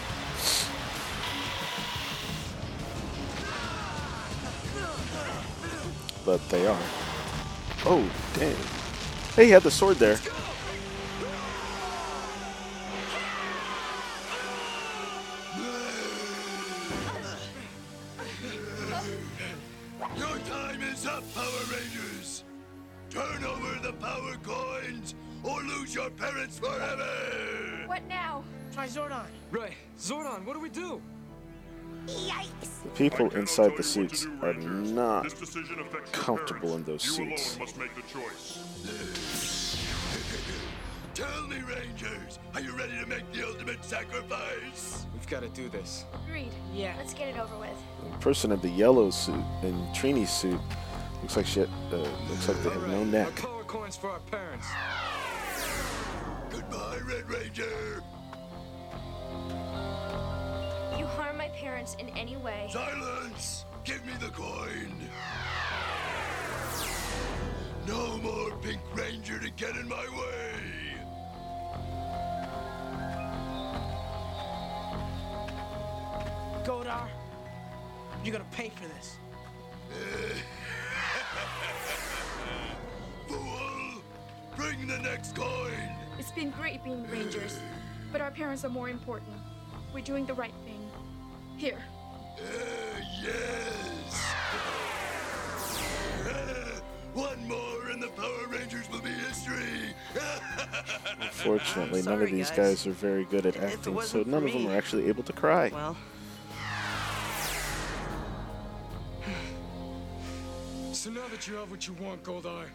But 6.25 6.47
they 6.49 6.67
are. 6.67 6.79
Oh, 7.91 8.07
dang. 8.35 8.55
Hey, 9.35 9.45
he 9.45 9.51
had 9.51 9.63
the 9.63 9.71
sword 9.71 9.97
there. 9.97 10.19
People 33.19 33.37
inside 33.39 33.75
the 33.75 33.83
suits 33.83 34.27
are 34.41 34.53
not 34.53 35.27
comfortable 36.11 36.75
in 36.75 36.83
those 36.83 37.05
You 37.05 37.11
suits. 37.11 37.59
must 37.59 37.77
make 37.77 37.93
the 37.95 38.01
choice. 38.03 38.59
Tell 41.13 41.47
me, 41.47 41.57
Rangers, 41.67 42.39
are 42.55 42.61
you 42.61 42.71
ready 42.77 42.93
to 42.97 43.05
make 43.07 43.29
the 43.33 43.45
ultimate 43.45 43.83
sacrifice? 43.83 45.05
We've 45.13 45.27
got 45.27 45.41
to 45.41 45.49
do 45.49 45.67
this. 45.67 46.05
Agreed. 46.27 46.51
Yeah. 46.73 46.93
Let's 46.97 47.13
get 47.13 47.27
it 47.27 47.37
over 47.37 47.57
with. 47.57 47.77
The 48.13 48.17
person 48.19 48.51
in 48.53 48.61
the 48.61 48.69
yellow 48.69 49.09
suit 49.09 49.43
in 49.63 49.73
Trini's 49.93 50.31
suit 50.31 50.59
looks 51.21 51.35
like 51.35 51.45
shit. 51.45 51.67
Uh, 51.91 51.97
looks 52.29 52.47
like 52.47 52.57
they 52.63 52.69
have 52.69 52.87
no 52.87 52.99
Our 52.99 53.05
neck. 53.05 53.35
power 53.35 53.63
coins 53.65 53.97
for 53.97 54.11
our 54.11 54.19
parents. 54.31 54.65
Goodbye, 56.49 56.99
Red 57.05 57.29
Ranger. 57.29 58.01
Parents 61.59 61.95
in 61.99 62.07
any 62.17 62.37
way. 62.37 62.69
Silence! 62.71 63.65
Give 63.83 64.03
me 64.05 64.13
the 64.21 64.29
coin. 64.29 64.93
No 67.85 68.17
more 68.19 68.55
Pink 68.61 68.79
Ranger 68.95 69.39
to 69.39 69.49
get 69.51 69.75
in 69.75 69.89
my 69.89 69.97
way. 69.97 70.53
Goldar, 76.63 77.09
you're 78.23 78.31
gonna 78.31 78.45
pay 78.51 78.69
for 78.69 78.87
this. 78.87 79.17
Fool! 83.27 84.01
Bring 84.55 84.87
the 84.87 84.99
next 84.99 85.35
coin. 85.35 85.89
It's 86.17 86.31
been 86.31 86.51
great 86.51 86.81
being 86.85 87.05
Rangers, 87.09 87.59
but 88.13 88.21
our 88.21 88.31
parents 88.31 88.63
are 88.63 88.69
more 88.69 88.87
important. 88.89 89.35
We're 89.93 90.05
doing 90.05 90.25
the 90.25 90.35
right 90.35 90.53
thing. 90.63 90.78
Here. 91.59 91.77
Uh, 92.37 92.41
yes. 93.21 94.33
Uh, 96.25 96.79
one 97.13 97.45
more 97.49 97.89
and 97.91 98.01
the 98.01 98.07
Power 98.07 98.47
Rangers 98.47 98.89
will 98.89 99.01
be 99.01 99.09
history. 99.09 99.93
Unfortunately, 101.21 102.01
none 102.01 102.21
of 102.21 102.31
these 102.31 102.47
guys. 102.51 102.85
guys 102.85 102.87
are 102.87 102.91
very 102.93 103.25
good 103.25 103.45
at 103.45 103.57
acting, 103.57 103.99
so 104.03 104.23
none 104.25 104.45
of 104.45 104.53
them 104.53 104.67
are 104.67 104.77
actually 104.77 105.09
able 105.09 105.21
to 105.23 105.33
cry. 105.33 105.69
Well, 105.73 105.97
So 110.93 111.09
now 111.09 111.27
that 111.27 111.45
you 111.45 111.55
have 111.55 111.69
what 111.69 111.85
you 111.85 111.93
want, 111.95 112.23
Goldar, 112.23 112.67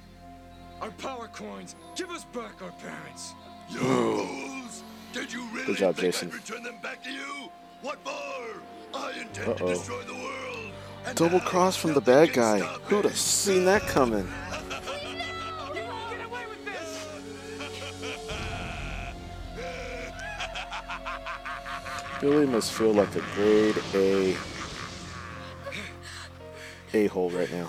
our 0.83 0.90
power 0.99 1.29
coins, 1.29 1.75
give 1.97 2.11
us 2.11 2.27
back 2.27 2.61
our 2.61 2.73
parents. 2.73 3.33
You 3.70 3.79
fools! 3.79 4.83
Did 5.14 5.33
you 5.33 5.47
really 5.55 5.64
Good 5.68 5.77
job, 5.79 5.97
think 5.97 6.12
Jason. 6.12 6.29
I'd 6.29 6.35
return 6.35 6.62
them 6.62 6.77
back 6.83 7.03
to 7.05 7.11
you? 7.11 7.51
What? 7.85 7.99
I 8.94 9.12
intend 9.20 9.61
Uh-oh. 9.61 9.68
destroy 9.68 10.01
the 10.05 10.14
world. 10.14 10.73
Double 11.16 11.40
cross 11.40 11.77
from 11.77 11.92
the 11.92 12.01
bad 12.01 12.33
guy. 12.33 12.61
Who'd 12.61 13.05
have 13.05 13.14
seen 13.14 13.66
that 13.66 13.83
coming? 13.83 14.27
get 15.68 16.25
away 16.25 16.47
with 16.49 16.64
this. 16.64 17.11
Billy 22.23 22.47
must 22.47 22.73
feel 22.73 22.94
like 22.94 23.14
a 23.16 23.23
grade 23.35 23.77
A 23.92 24.35
a 26.94 27.07
hole 27.09 27.29
right 27.29 27.53
now. 27.53 27.68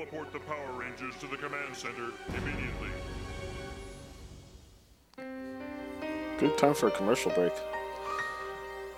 Teleport 0.00 0.32
the 0.32 0.38
Power 0.40 0.72
Rangers 0.78 1.14
to 1.20 1.26
the 1.26 1.36
command 1.36 1.76
center 1.76 2.08
immediately. 2.28 2.88
Good 6.38 6.56
time 6.56 6.72
for 6.72 6.86
a 6.88 6.90
commercial 6.90 7.30
break. 7.32 7.52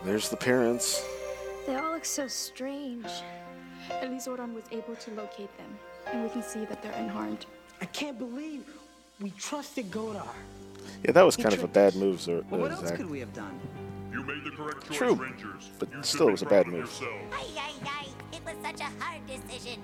There's 0.04 0.28
the 0.28 0.36
parents. 0.36 1.04
They 1.66 1.74
all 1.74 1.90
look 1.90 2.04
so 2.04 2.28
strange. 2.28 3.06
At 3.90 4.12
least 4.12 4.28
Zordon 4.28 4.54
was 4.54 4.62
able 4.70 4.94
to 4.94 5.10
locate 5.14 5.50
them, 5.58 5.76
and 6.12 6.22
we 6.22 6.28
can 6.28 6.42
see 6.42 6.64
that 6.66 6.84
they're 6.84 6.92
unharmed. 6.92 7.46
I 7.80 7.86
can't 7.86 8.16
believe 8.16 8.62
we 9.20 9.30
trusted 9.30 9.90
Goldar. 9.90 10.28
Yeah, 11.04 11.10
that 11.12 11.22
was 11.26 11.36
kind 11.36 11.52
of 11.52 11.64
a 11.64 11.68
bad 11.68 11.96
move, 11.96 12.20
Zor- 12.20 12.44
Well, 12.48 12.60
what 12.60 12.70
uh, 12.70 12.76
else 12.76 12.86
Zach. 12.88 12.96
could 12.96 13.10
we 13.10 13.18
have 13.18 13.32
done? 13.32 13.58
You 14.12 14.22
made 14.22 14.44
the 14.44 14.50
correct 14.50 14.86
choice, 14.86 14.98
True, 14.98 15.14
Rangers. 15.14 15.70
but 15.80 15.92
you 15.92 16.00
still, 16.04 16.28
it 16.28 16.32
was 16.32 16.42
a 16.42 16.46
bad 16.46 16.68
move. 16.68 16.76
yourselves. 16.80 17.24
Ay, 17.32 17.46
ay, 17.56 17.72
ay! 17.86 18.06
It 18.32 18.44
was 18.44 18.54
such 18.62 18.80
a 18.80 19.02
hard 19.02 19.20
decision. 19.26 19.80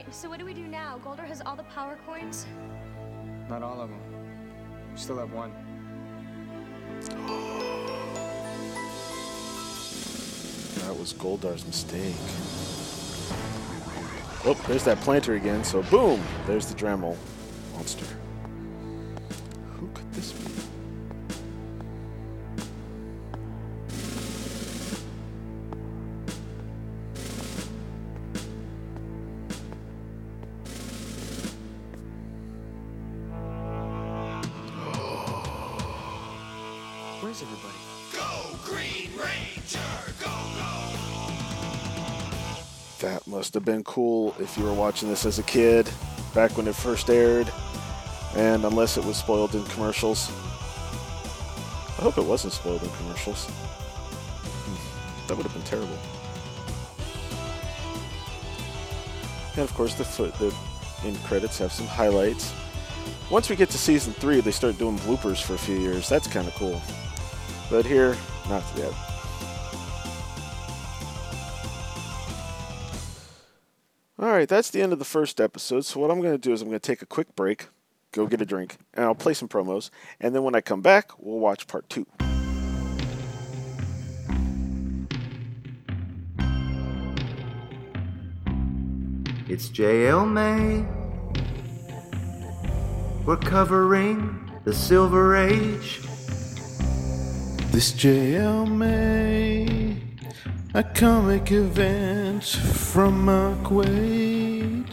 All 0.00 0.06
right, 0.06 0.14
so 0.14 0.30
what 0.30 0.38
do 0.38 0.46
we 0.46 0.54
do 0.54 0.66
now? 0.66 0.98
Goldar 1.04 1.26
has 1.26 1.42
all 1.44 1.54
the 1.54 1.62
power 1.64 1.98
coins. 2.06 2.46
Not 3.50 3.62
all 3.62 3.82
of 3.82 3.90
them. 3.90 4.00
We 4.90 4.98
still 4.98 5.18
have 5.18 5.30
one. 5.30 5.52
That 10.86 10.98
was 10.98 11.12
Goldar's 11.12 11.66
mistake. 11.66 12.14
Oh, 14.46 14.58
there's 14.66 14.84
that 14.84 14.98
planter 15.00 15.34
again. 15.34 15.64
So 15.64 15.82
boom, 15.82 16.22
there's 16.46 16.64
the 16.64 16.74
Dramole 16.74 17.18
monster. 17.74 18.06
That 43.10 43.26
must 43.26 43.54
have 43.54 43.64
been 43.64 43.82
cool 43.82 44.36
if 44.38 44.56
you 44.56 44.62
were 44.62 44.72
watching 44.72 45.08
this 45.08 45.26
as 45.26 45.40
a 45.40 45.42
kid, 45.42 45.90
back 46.32 46.56
when 46.56 46.68
it 46.68 46.76
first 46.76 47.10
aired, 47.10 47.52
and 48.36 48.64
unless 48.64 48.96
it 48.96 49.04
was 49.04 49.16
spoiled 49.16 49.52
in 49.56 49.64
commercials. 49.64 50.30
I 51.98 52.02
hope 52.02 52.18
it 52.18 52.24
wasn't 52.24 52.52
spoiled 52.52 52.84
in 52.84 52.90
commercials. 52.90 53.46
Hmm, 53.46 55.26
That 55.26 55.36
would 55.36 55.42
have 55.44 55.52
been 55.52 55.64
terrible. 55.64 55.98
And 59.56 59.68
of 59.68 59.74
course, 59.74 59.94
the 59.94 60.04
foot, 60.04 60.32
the 60.34 60.54
end 61.02 61.20
credits 61.24 61.58
have 61.58 61.72
some 61.72 61.88
highlights. 61.88 62.54
Once 63.28 63.50
we 63.50 63.56
get 63.56 63.70
to 63.70 63.78
season 63.78 64.12
three, 64.12 64.40
they 64.40 64.52
start 64.52 64.78
doing 64.78 64.96
bloopers 65.00 65.42
for 65.42 65.54
a 65.54 65.58
few 65.58 65.78
years. 65.78 66.08
That's 66.08 66.28
kind 66.28 66.46
of 66.46 66.54
cool. 66.54 66.80
But 67.70 67.84
here, 67.84 68.16
not 68.48 68.62
yet. 68.76 68.92
Right, 74.40 74.48
that's 74.48 74.70
the 74.70 74.80
end 74.80 74.92
of 74.92 74.98
the 74.98 75.04
first 75.04 75.38
episode. 75.40 75.84
So 75.84 76.00
what 76.00 76.10
I'm 76.10 76.20
going 76.20 76.32
to 76.32 76.38
do 76.38 76.52
is 76.52 76.62
I'm 76.62 76.68
going 76.68 76.80
to 76.80 76.86
take 76.86 77.02
a 77.02 77.06
quick 77.06 77.36
break, 77.36 77.66
go 78.12 78.26
get 78.26 78.40
a 78.40 78.46
drink, 78.46 78.78
and 78.94 79.04
I'll 79.04 79.14
play 79.14 79.34
some 79.34 79.48
promos. 79.48 79.90
And 80.18 80.34
then 80.34 80.42
when 80.42 80.54
I 80.54 80.62
come 80.62 80.80
back, 80.80 81.10
we'll 81.18 81.38
watch 81.38 81.66
part 81.66 81.88
two. 81.90 82.06
It's 89.46 89.68
JL 89.68 90.30
May. 90.30 90.86
We're 93.26 93.36
covering 93.36 94.50
the 94.64 94.72
Silver 94.72 95.36
Age. 95.36 96.00
This 97.72 97.92
JL 97.92 98.66
May, 98.74 99.79
a 100.72 100.84
comic 100.84 101.50
event 101.50 102.44
from 102.44 103.24
Mark 103.24 103.58
Waid. 103.64 104.86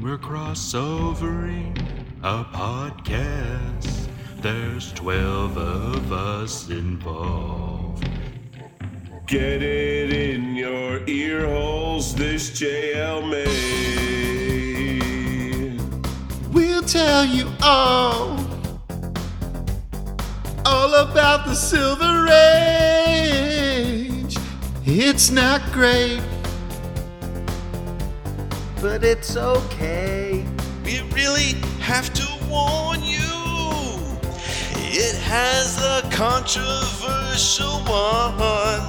We're 0.00 0.16
crossovering 0.16 1.76
a 2.22 2.44
podcast. 2.44 4.08
There's 4.40 4.90
12 4.92 5.58
of 5.58 6.12
us 6.12 6.70
involved. 6.70 8.08
Get 9.26 9.62
it 9.62 10.14
in 10.14 10.56
your 10.56 11.06
ear 11.06 11.46
holes, 11.46 12.14
this 12.14 12.48
JL 12.50 13.28
May. 13.28 13.48
We'll 16.50 16.84
tell 16.84 17.26
you 17.26 17.52
all, 17.60 18.38
all 20.64 20.94
about 20.94 21.44
the 21.44 21.54
Silver 21.54 22.28
Age. 22.28 23.77
It's 24.90 25.30
not 25.30 25.60
great, 25.70 26.22
but 28.80 29.04
it's 29.04 29.36
okay. 29.36 30.46
We 30.82 31.02
really 31.12 31.52
have 31.78 32.10
to 32.14 32.26
warn 32.48 33.02
you. 33.02 33.18
It 34.76 35.14
has 35.18 35.78
a 35.82 36.00
controversial 36.10 37.80
one. 37.84 38.80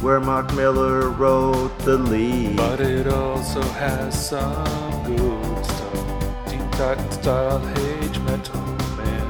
Where 0.00 0.20
Mark 0.20 0.54
Millar 0.54 1.10
wrote 1.10 1.76
the 1.80 1.98
lead. 1.98 2.56
But 2.56 2.80
it 2.80 3.08
also 3.08 3.62
has 3.62 4.28
some 4.28 5.02
good 5.04 5.64
stuff. 5.64 6.46
Teen 6.46 6.70
Titan 6.70 7.10
style 7.10 7.60
Age 7.80 8.18
Metal 8.20 8.60
Man. 8.96 9.28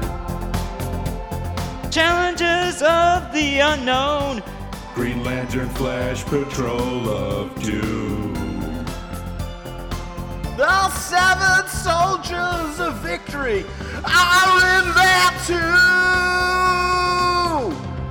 Challengers 1.89 2.83
of 2.83 3.33
the 3.33 3.61
Unknown. 3.61 4.43
Green 4.93 5.23
Lantern 5.23 5.69
Flash 5.69 6.23
Patrol 6.25 7.09
of 7.09 7.55
Doom. 7.63 8.33
The 10.55 10.89
seven 10.89 11.67
soldiers 11.67 12.79
of 12.79 12.97
victory 13.01 13.65
are 14.05 14.57
in 14.77 14.93
there 14.93 15.31
too! 15.47 15.73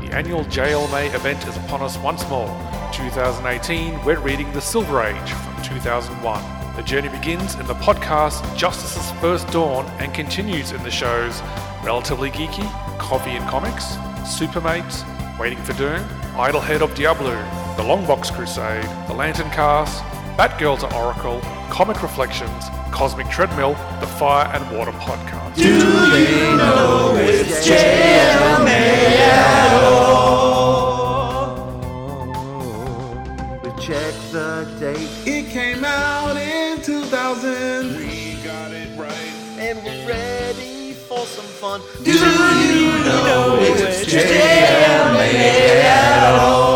The 0.04 0.12
annual 0.12 0.44
JLMA 0.46 1.14
event 1.14 1.46
is 1.46 1.56
upon 1.56 1.82
us 1.82 1.96
once 1.98 2.28
more. 2.28 2.48
2018, 2.92 4.04
we're 4.04 4.18
reading 4.18 4.52
The 4.52 4.60
Silver 4.60 5.04
Age 5.04 5.30
from 5.30 5.62
2001. 5.62 6.74
The 6.74 6.82
journey 6.82 7.10
begins 7.10 7.54
in 7.54 7.66
the 7.68 7.74
podcast 7.74 8.56
Justice's 8.56 9.12
First 9.20 9.46
Dawn 9.52 9.86
and 10.00 10.12
continues 10.12 10.72
in 10.72 10.82
the 10.82 10.90
shows 10.90 11.40
Relatively 11.84 12.30
Geeky, 12.30 12.68
Coffee 12.98 13.30
and 13.30 13.48
Comics, 13.48 13.94
Supermates, 14.24 15.04
Waiting 15.42 15.64
for 15.64 15.72
Doom, 15.72 16.00
Idol-Head 16.36 16.82
of 16.82 16.94
Diablo, 16.94 17.34
The 17.76 17.82
Longbox 17.82 18.32
Crusade, 18.32 18.84
The 19.08 19.12
Lantern 19.12 19.50
Cast, 19.50 20.00
Batgirl 20.38 20.78
to 20.78 20.96
Oracle, 20.96 21.40
Comic 21.68 22.00
Reflections, 22.00 22.66
Cosmic 22.92 23.28
Treadmill, 23.28 23.72
the 23.98 24.06
Fire 24.06 24.46
and 24.54 24.78
Water 24.78 24.92
Podcast. 24.92 25.56
Do 25.56 25.64
you 25.66 26.56
know 26.56 27.16
it's 27.18 27.66
JLMA 27.66 28.68
at 28.68 29.82
all? 29.82 30.21
Fun. 41.62 41.80
Do 42.02 42.10
you 42.10 42.18
know 42.18 43.56
it's 43.60 44.04
JLMA 44.12 45.30
at 45.84 46.34
all? 46.40 46.72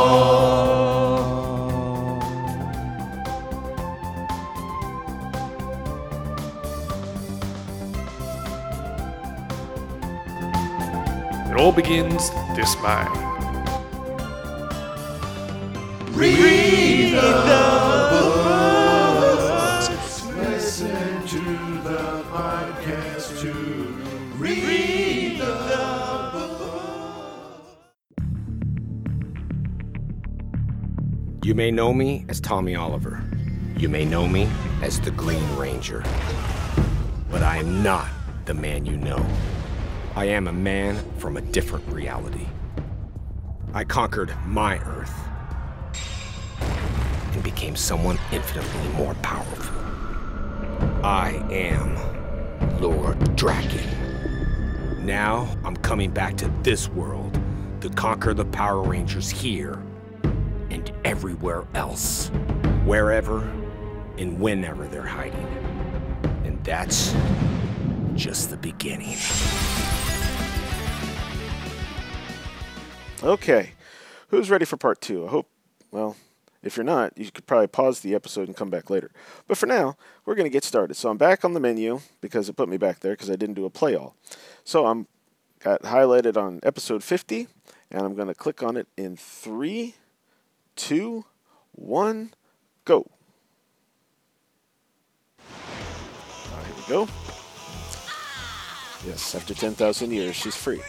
It 11.51 11.57
all 11.61 11.72
begins 11.72 12.31
this 12.55 12.77
May. 12.81 13.09
Read 16.12 17.14
the 17.14 18.06
may 31.57 31.71
know 31.71 31.90
me 31.95 32.23
as 32.29 32.38
Tommy 32.38 32.75
Oliver. 32.75 33.19
You 33.79 33.88
may 33.88 34.05
know 34.05 34.29
me 34.29 34.47
as 34.83 35.01
the 35.01 35.11
Green 35.11 35.57
Ranger. 35.57 36.05
But 37.31 37.42
I 37.42 37.57
am 37.57 37.83
not 37.83 38.09
the 38.45 38.53
man 38.53 38.85
you 38.85 38.99
know. 38.99 39.27
I 40.14 40.27
am 40.27 40.49
a 40.49 40.53
man 40.53 41.03
from 41.16 41.38
a 41.38 41.40
different 41.40 41.88
reality. 41.88 42.47
I 43.73 43.85
conquered 43.85 44.35
my 44.45 44.79
Earth 44.81 45.19
and 47.33 47.42
became 47.42 47.75
someone 47.75 48.19
infinitely 48.33 48.88
more 48.88 49.14
powerful. 49.23 49.79
I 51.03 51.42
am 51.51 51.97
Lord 52.83 53.19
Drakkon. 53.35 54.99
Now 54.99 55.49
I'm 55.64 55.77
coming 55.79 56.11
back 56.11 56.37
to 56.37 56.53
this 56.62 56.90
world 56.90 57.40
to 57.81 57.88
conquer 57.88 58.35
the 58.35 58.45
Power 58.45 58.83
Rangers 58.83 59.31
here 59.31 59.83
everywhere 61.07 61.64
else, 61.75 62.33
wherever 62.85 63.42
and 64.19 64.40
whenever 64.40 64.88
they're 64.88 65.07
hiding. 65.07 65.47
And 66.45 66.62
that's 66.64 67.14
just 68.14 68.51
the 68.51 68.57
beginning. 68.57 69.16
Okay, 73.23 73.71
who's 74.31 74.51
ready 74.51 74.64
for 74.64 74.77
part 74.77 75.01
two? 75.01 75.25
I 75.25 75.31
hope, 75.31 75.49
well, 75.92 76.16
if 76.64 76.77
you're 76.77 76.83
not, 76.83 77.16
you 77.16 77.31
could 77.31 77.47
probably 77.47 77.69
pause 77.69 78.01
the 78.01 78.12
episode 78.12 78.49
and 78.49 78.57
come 78.57 78.69
back 78.69 78.90
later. 78.90 79.12
But 79.47 79.59
for 79.59 79.66
now, 79.66 79.97
we're 80.25 80.35
going 80.35 80.47
to 80.47 80.53
get 80.53 80.64
started. 80.64 80.95
So 80.95 81.09
I'm 81.09 81.19
back 81.19 81.45
on 81.45 81.55
the 81.55 81.61
menu 81.61 82.01
because 82.21 82.49
it 82.49 82.57
put 82.57 82.69
me 82.69 82.79
back 82.79 82.99
there 82.99 83.12
because 83.12 83.31
I 83.31 83.37
didn't 83.37 83.55
do 83.55 83.64
a 83.64 83.71
play 83.71 83.95
all. 83.95 84.16
So 84.64 84.87
I'm 84.87 85.07
got 85.61 85.83
highlighted 85.83 86.37
on 86.37 86.59
episode 86.64 87.05
50, 87.05 87.47
and 87.92 88.03
I'm 88.03 88.16
going 88.16 88.27
to 88.27 88.35
click 88.35 88.64
on 88.64 88.77
it 88.77 88.88
in 88.97 89.16
three, 89.16 89.95
two, 90.77 91.25
one, 91.73 92.33
go. 92.85 93.11
All 95.39 96.57
right, 96.57 96.67
here 96.67 96.75
we 96.77 96.83
go. 96.89 97.09
Yes, 99.07 99.35
after 99.35 99.55
10,000 99.55 100.11
years, 100.11 100.37
she's 100.37 100.57
free. 100.57 100.81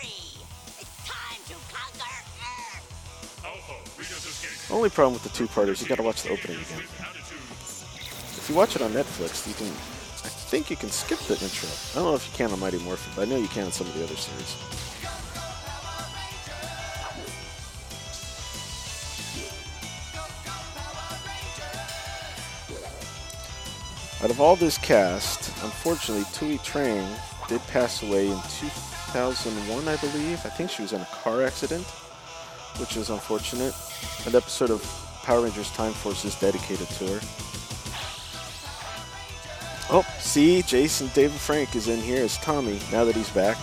Only 4.70 4.90
problem 4.90 5.14
with 5.14 5.24
the 5.24 5.30
two-parters, 5.30 5.82
you 5.82 5.88
gotta 5.88 6.04
watch 6.04 6.24
the 6.24 6.30
opening 6.30 6.58
again. 6.58 6.80
If 6.80 8.46
you 8.50 8.56
watch 8.56 8.76
it 8.76 8.82
on 8.82 8.92
Netflix, 8.92 9.48
you 9.48 9.54
can, 9.54 9.68
I 9.68 10.30
think 10.30 10.70
you 10.70 10.76
can 10.76 10.90
skip 10.90 11.20
the 11.20 11.34
intro. 11.34 11.70
I 11.92 11.96
don't 11.96 12.12
know 12.12 12.16
if 12.16 12.28
you 12.28 12.36
can 12.36 12.52
on 12.52 12.60
Mighty 12.60 12.80
Morphin, 12.80 13.14
but 13.16 13.28
I 13.28 13.32
know 13.32 13.38
you 13.38 13.48
can 13.48 13.66
on 13.66 13.72
some 13.72 13.88
of 13.88 13.94
the 13.94 14.04
other 14.04 14.16
series. 14.16 14.77
Out 24.28 24.32
of 24.32 24.42
all 24.42 24.58
this 24.58 24.78
cast, 24.78 25.48
unfortunately, 25.64 26.26
Thuy 26.26 26.60
Trang 26.60 27.08
did 27.48 27.62
pass 27.68 28.04
away 28.04 28.28
in 28.28 28.38
2001, 28.60 29.88
I 29.88 29.96
believe. 29.96 30.46
I 30.46 30.50
think 30.50 30.70
she 30.70 30.82
was 30.82 30.92
in 30.92 31.00
a 31.00 31.06
car 31.06 31.44
accident, 31.44 31.86
which 32.78 32.98
is 32.98 33.10
unfortunate. 33.10 33.74
An 34.26 34.36
episode 34.36 34.70
of 34.70 34.84
Power 35.24 35.44
Rangers 35.44 35.72
Time 35.72 35.94
Force 35.94 36.26
is 36.26 36.38
dedicated 36.42 36.90
to 36.90 37.08
her. 37.08 37.20
Oh, 39.90 40.06
see, 40.20 40.62
Jason 40.62 41.10
David 41.14 41.40
Frank 41.40 41.74
is 41.74 41.88
in 41.88 42.02
here 42.02 42.22
as 42.22 42.36
Tommy 42.40 42.82
now 42.92 43.06
that 43.06 43.16
he's 43.16 43.30
back. 43.30 43.58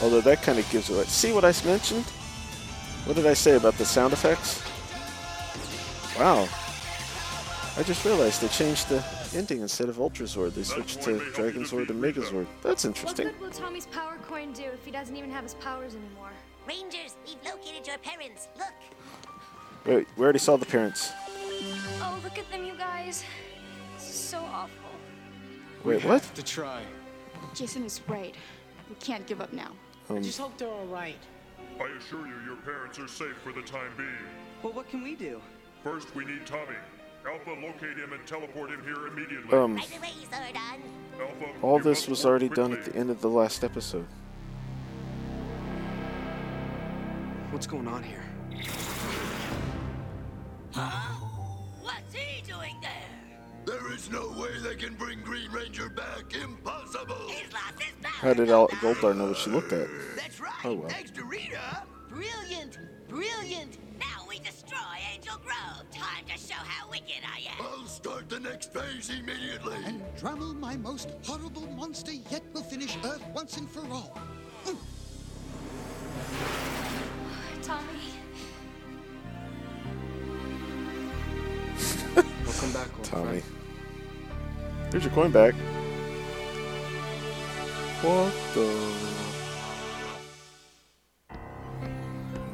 Although 0.00 0.22
that 0.22 0.40
kind 0.40 0.60
of 0.60 0.70
gives 0.70 0.88
away. 0.88 1.04
See 1.04 1.34
what 1.34 1.44
I 1.44 1.52
mentioned? 1.66 2.06
What 3.04 3.16
did 3.16 3.26
I 3.26 3.34
say 3.34 3.56
about 3.56 3.76
the 3.76 3.84
sound 3.84 4.14
effects? 4.14 4.62
Wow. 6.18 6.48
I 7.76 7.82
just 7.82 8.06
realized 8.06 8.40
they 8.40 8.48
changed 8.48 8.88
the 8.88 9.04
ending 9.34 9.60
instead 9.60 9.88
of 9.88 10.00
Ultra 10.00 10.26
Zord. 10.26 10.54
They 10.54 10.62
switched 10.62 11.02
to 11.02 11.18
Dragon 11.32 11.64
Zord 11.64 11.90
and 11.90 12.02
Megazord. 12.02 12.46
That's 12.62 12.84
interesting. 12.84 13.26
What 13.26 13.38
good 13.38 13.42
will 13.42 13.52
Tommy's 13.52 13.86
power 13.86 14.18
coin 14.28 14.52
do 14.52 14.64
if 14.64 14.84
he 14.84 14.90
doesn't 14.90 15.16
even 15.16 15.30
have 15.30 15.44
his 15.44 15.54
powers 15.54 15.94
anymore? 15.94 16.30
Rangers, 16.66 17.16
we've 17.26 17.42
located 17.44 17.86
your 17.86 17.98
parents. 17.98 18.48
Look. 18.56 18.72
Wait, 19.84 20.06
we 20.16 20.22
already 20.22 20.38
saw 20.38 20.56
the 20.56 20.66
parents. 20.66 21.12
Oh, 22.00 22.20
look 22.22 22.38
at 22.38 22.50
them, 22.50 22.64
you 22.64 22.74
guys. 22.76 23.24
This 23.96 24.08
is 24.08 24.14
so 24.14 24.38
awful. 24.38 24.90
Wait, 25.84 26.04
what? 26.04 26.22
To 26.22 26.42
try. 26.42 26.82
Jason 27.54 27.84
is 27.84 28.00
right. 28.06 28.34
We 28.88 28.94
can't 28.96 29.26
give 29.26 29.40
up 29.40 29.52
now. 29.52 29.72
Um, 30.08 30.18
I 30.18 30.20
just 30.20 30.38
hope 30.38 30.56
they're 30.56 30.68
all 30.68 30.86
right. 30.86 31.18
I 31.80 31.88
assure 31.96 32.26
you, 32.26 32.34
your 32.46 32.56
parents 32.56 32.98
are 32.98 33.08
safe 33.08 33.36
for 33.42 33.52
the 33.52 33.62
time 33.62 33.90
being. 33.96 34.08
Well, 34.62 34.72
what 34.72 34.88
can 34.88 35.02
we 35.02 35.16
do? 35.16 35.40
First, 35.82 36.14
we 36.14 36.24
need 36.24 36.46
Tommy. 36.46 36.76
Alpha, 37.26 37.50
locate 37.50 37.96
him 37.96 38.12
and 38.12 38.26
teleport 38.26 38.70
him 38.70 38.82
here 38.84 39.06
immediately. 39.06 39.56
Um, 39.56 39.78
Alpha, 39.78 41.46
all 41.62 41.78
this 41.78 42.08
was 42.08 42.24
work 42.24 42.30
already 42.30 42.48
done 42.48 42.72
at 42.72 42.84
the 42.84 42.96
end 42.96 43.10
of 43.10 43.20
the 43.20 43.28
last 43.28 43.62
episode. 43.62 44.06
What's 47.50 47.66
going 47.66 47.86
on 47.86 48.02
here? 48.02 48.24
Huh? 50.72 51.14
What's 51.82 52.14
he 52.14 52.42
doing 52.42 52.76
there? 52.80 52.90
There 53.66 53.92
is 53.92 54.10
no 54.10 54.30
way 54.30 54.50
they 54.60 54.74
can 54.74 54.94
bring 54.94 55.20
Green 55.20 55.50
Ranger 55.52 55.90
back. 55.90 56.34
Impossible. 56.34 57.28
He's 57.28 57.52
lost 57.52 57.80
his 57.80 57.92
power. 58.02 58.12
How 58.12 58.34
did 58.34 58.50
Al 58.50 58.68
Goldar 58.68 59.16
know 59.16 59.28
what 59.28 59.36
she 59.36 59.50
looked 59.50 59.72
at? 59.72 59.86
That's 60.16 60.40
right. 60.40 60.52
Oh 60.64 60.74
well. 60.74 60.88
Thanks 60.88 61.10
to 61.12 61.24
Rita. 61.24 61.84
Brilliant. 62.08 62.78
Brilliant. 63.08 63.78
Now 64.72 64.78
we 64.92 64.98
destroy 64.98 65.14
Angel 65.14 65.38
Grove. 65.44 65.90
Time 65.90 66.24
to 66.26 66.38
show 66.38 66.54
how 66.54 66.88
wicked 66.90 67.22
I 67.24 67.40
am. 67.50 67.66
I'll 67.66 67.86
start 67.86 68.28
the 68.28 68.40
next 68.40 68.72
phase 68.72 69.10
immediately. 69.10 69.76
And 69.84 70.02
Dramole, 70.16 70.58
my 70.58 70.76
most 70.76 71.10
horrible 71.24 71.66
monster 71.68 72.12
yet, 72.12 72.42
will 72.52 72.62
finish 72.62 72.96
Earth 73.04 73.24
once 73.34 73.56
and 73.56 73.68
for 73.68 73.86
all. 73.90 74.18
Tommy. 77.62 77.86
We'll 82.14 82.72
back, 82.72 82.88
old 82.96 83.04
Tommy. 83.04 83.40
friend. 83.40 83.42
Here's 84.90 85.04
your 85.04 85.12
coin 85.12 85.30
back. 85.30 85.54
What 88.02 88.32
the? 88.54 88.60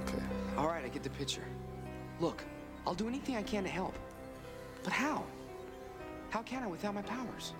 Okay. 0.02 0.22
All 0.56 0.66
right, 0.66 0.84
I 0.84 0.88
get 0.88 1.02
the 1.02 1.10
picture. 1.10 1.44
Look, 2.20 2.42
I'll 2.86 2.94
do 2.94 3.08
anything 3.08 3.36
I 3.36 3.42
can 3.42 3.62
to 3.62 3.68
help. 3.68 3.96
But 4.82 4.92
how? 4.92 5.24
How 6.30 6.42
can 6.42 6.62
I 6.62 6.66
without 6.66 6.94
my 6.94 7.02
powers? 7.02 7.52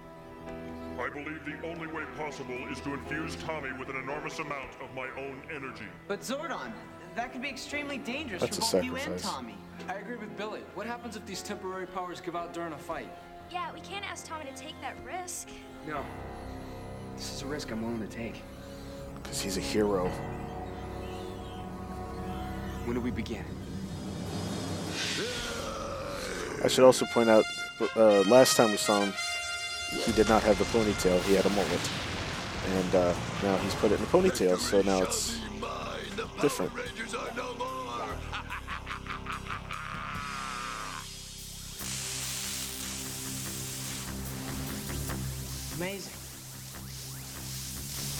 I 0.99 1.09
believe 1.11 1.45
the 1.45 1.69
only 1.69 1.87
way 1.87 2.03
possible 2.17 2.57
is 2.71 2.81
to 2.81 2.95
infuse 2.95 3.37
Tommy 3.37 3.71
with 3.79 3.89
an 3.89 3.97
enormous 3.97 4.39
amount 4.41 4.71
of 4.83 4.93
my 4.95 5.09
own 5.17 5.41
energy. 5.55 5.85
But 6.09 6.21
Zordon, 6.21 6.73
that 7.15 7.33
could 7.33 7.43
be 7.43 7.49
extremely 7.49 7.99
dangerous 7.99 8.41
That's 8.41 8.57
for 8.59 8.79
a 8.79 8.81
both 8.81 8.85
you 8.85 8.97
and. 8.97 9.19
Tommy. 9.19 9.55
I 9.89 9.95
agree 9.95 10.17
with 10.17 10.37
Billy. 10.37 10.63
What 10.75 10.87
happens 10.87 11.15
if 11.15 11.25
these 11.25 11.43
temporary 11.43 11.87
powers 11.87 12.21
give 12.21 12.35
out 12.35 12.53
during 12.53 12.73
a 12.73 12.79
fight? 12.79 13.11
Yeah, 13.51 13.73
we 13.73 13.81
can't 13.81 14.05
ask 14.11 14.27
Tommy 14.27 14.45
to 14.45 14.55
take 14.55 14.75
that 14.81 14.97
risk. 15.05 15.49
No. 15.87 16.05
This 17.17 17.33
is 17.33 17.43
a 17.43 17.47
risk 17.47 17.71
I'm 17.71 17.83
willing 17.83 18.01
to 18.01 18.15
take. 18.15 18.43
Because 19.23 19.41
he's 19.41 19.57
a 19.57 19.61
hero. 19.61 20.09
When 22.85 22.95
do 22.95 23.01
we 23.01 23.11
begin? 23.11 23.45
I 26.65 26.69
should 26.69 26.85
also 26.85 27.07
point 27.07 27.31
out, 27.31 27.45
uh, 27.97 28.23
last 28.23 28.57
time 28.57 28.71
we 28.71 28.77
saw 28.77 29.01
him, 29.01 29.13
he 29.91 30.13
did 30.13 30.29
not 30.29 30.43
have 30.43 30.59
the 30.59 30.65
ponytail. 30.65 31.21
He 31.23 31.35
had 31.35 31.47
a 31.47 31.51
mullet, 31.51 31.91
and 32.77 32.95
uh, 32.95 33.15
now 33.43 33.57
he's 33.59 33.75
put 33.77 33.93
it 33.93 33.99
in 33.99 34.05
a 34.05 34.09
ponytail. 34.09 34.59
So 34.59 34.83
now 34.83 35.03
it's 35.03 35.41
different. 36.41 36.73
Rangers 36.75 37.15
are 37.15 37.31
no 37.37 37.55
more. 37.55 37.69
Amazing. 45.77 46.13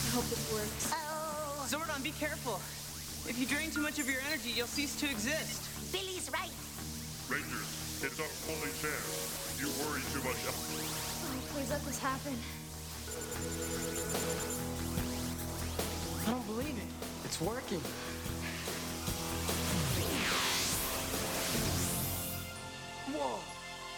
I 0.07 0.09
hope 0.15 0.25
this 0.29 0.53
works. 0.53 0.93
Oh. 0.95 1.67
Zordon, 1.69 2.01
be 2.01 2.11
careful. 2.11 2.55
If 3.29 3.37
you 3.37 3.45
drain 3.45 3.69
too 3.69 3.81
much 3.81 3.99
of 3.99 4.09
your 4.09 4.21
energy, 4.27 4.49
you'll 4.49 4.65
cease 4.65 4.95
to 5.01 5.05
exist. 5.05 5.69
Billy's 5.91 6.31
right. 6.33 6.49
Rangers, 7.29 7.78
it's 8.01 8.19
our 8.19 8.25
only 8.49 8.71
chance. 8.81 9.57
You 9.59 9.67
worry 9.83 10.01
too 10.13 10.23
much. 10.23 10.37
Oh, 10.47 11.53
please 11.53 11.69
let 11.69 11.83
this 11.83 11.99
happen. 11.99 12.33
I 16.25 16.31
don't 16.31 16.47
believe 16.47 16.77
it. 16.77 17.25
It's 17.25 17.41
working. 17.41 17.81
Whoa! 23.11 23.39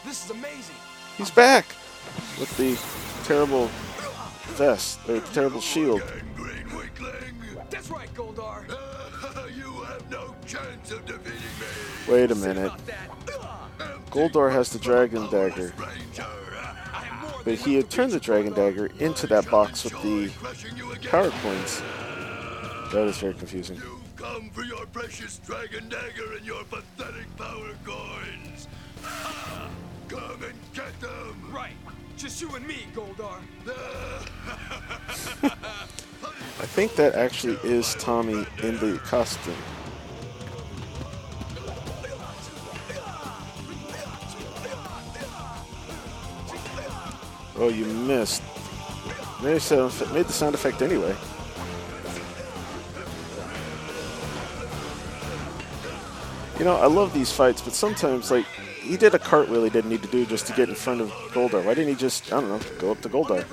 This 0.04 0.26
is 0.26 0.32
amazing. 0.32 0.76
He's 1.18 1.32
back 1.32 1.66
with 2.40 2.56
the 2.58 2.80
terrible 3.28 3.70
vest, 4.56 5.06
the 5.06 5.20
terrible 5.34 5.62
shield. 5.62 6.02
That's 7.70 7.90
right, 7.90 8.14
Goldar. 8.16 8.68
you 9.56 9.72
have 9.84 10.10
no 10.10 10.36
chance 10.46 10.92
of 10.92 11.06
defeating 11.06 11.42
me. 11.60 12.12
Wait 12.12 12.32
a 12.32 12.36
minute. 12.36 12.72
Goldar 14.12 14.52
has 14.52 14.70
the 14.70 14.80
dragon 14.80 15.30
dagger, 15.32 15.74
but 17.46 17.54
he 17.56 17.76
had 17.76 17.90
turned 17.90 18.12
the 18.12 18.20
dragon 18.20 18.54
dagger 18.54 18.88
into 19.00 19.26
that 19.28 19.50
box 19.50 19.86
with 19.86 19.94
the 20.04 20.30
power 21.08 21.30
coins. 21.30 21.82
That 22.92 23.08
is 23.08 23.18
very 23.20 23.34
confusing. 23.34 23.82
Come 24.18 24.50
for 24.50 24.64
your 24.64 24.86
precious 24.88 25.38
dragon 25.40 25.88
dagger 25.88 26.34
and 26.36 26.46
your 26.46 26.62
pathetic 26.66 27.26
power 27.38 27.72
coins. 27.86 28.68
Ah, 29.04 29.70
come 30.10 30.44
and 30.44 30.60
get 30.74 31.00
them. 31.00 31.50
Right. 31.50 31.72
Just 32.18 32.42
you 32.42 32.54
and 32.54 32.68
me, 32.68 32.86
Goldar. 32.94 33.40
I 35.42 36.66
think 36.66 36.96
that 36.96 37.16
actually 37.16 37.58
is 37.64 37.96
Tommy 37.96 38.46
in 38.62 38.78
the 38.80 39.00
costume. 39.06 39.56
Oh, 47.62 47.70
you 47.70 47.86
missed. 47.86 48.42
Made, 49.44 49.62
made 50.14 50.26
the 50.26 50.34
sound 50.34 50.56
effect 50.56 50.82
anyway. 50.82 51.16
You 56.58 56.66
know, 56.66 56.76
I 56.76 56.88
love 56.88 57.14
these 57.14 57.32
fights, 57.32 57.62
but 57.62 57.74
sometimes, 57.74 58.32
like, 58.32 58.48
he 58.82 58.98
did 58.98 59.14
a 59.14 59.20
cartwheel 59.20 59.64
he 59.64 59.70
didn't 59.70 59.92
need 59.92 60.02
to 60.02 60.08
do 60.08 60.26
just 60.26 60.48
to 60.48 60.54
get 60.54 60.70
in 60.70 60.76
front 60.76 61.02
of 61.02 61.10
Goldar. 61.34 61.64
Why 61.64 61.76
didn't 61.76 61.90
he 61.90 61.96
just, 61.96 62.34
I 62.34 62.42
don't 62.42 62.50
know, 62.50 62.60
go 62.80 62.92
up 62.92 63.02
to 63.02 63.10
Goldar? 63.10 63.46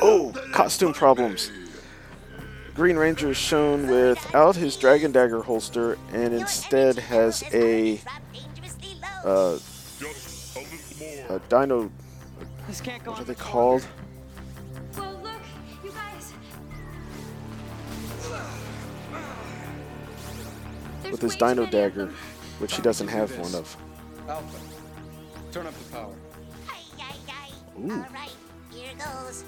Oh, 0.00 0.32
costume 0.52 0.94
problems. 0.94 1.52
Green 2.74 2.96
Ranger 2.96 3.32
is 3.32 3.36
shown 3.36 3.88
without 3.88 4.56
his 4.56 4.74
Dragon 4.78 5.12
Dagger 5.12 5.42
holster 5.42 5.98
and 6.14 6.32
instead 6.32 6.98
has 6.98 7.44
a, 7.52 8.00
uh, 9.22 9.58
a 11.30 11.38
dino. 11.48 11.90
This 12.66 12.80
can't 12.80 13.02
go 13.04 13.12
What 13.12 13.20
are 13.20 13.24
they 13.24 13.34
called? 13.34 13.86
Well, 14.96 15.20
look, 15.22 15.42
you 15.84 15.90
guys. 15.90 16.32
With 21.10 21.22
his 21.22 21.36
Dino 21.36 21.66
Dagger, 21.66 22.10
which 22.58 22.74
he 22.74 22.82
doesn't 22.82 23.08
have 23.08 23.36
one 23.38 23.54
of. 23.54 23.76
Alpha, 24.28 24.58
turn 25.52 25.66
up 25.66 25.74
the 25.74 25.92
power. 25.92 26.14
Ooh. 27.78 27.92
All 27.92 28.06
right, 28.12 28.30
here 28.70 28.92
goes. 28.98 29.44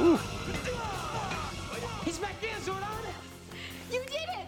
Ooh. 0.00 0.18
He's 2.04 2.18
back 2.18 2.40
there, 2.40 2.56
Zordon! 2.64 3.12
You 3.92 4.00
did 4.06 4.14
it! 4.14 4.46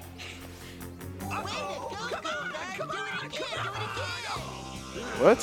What? 5.21 5.39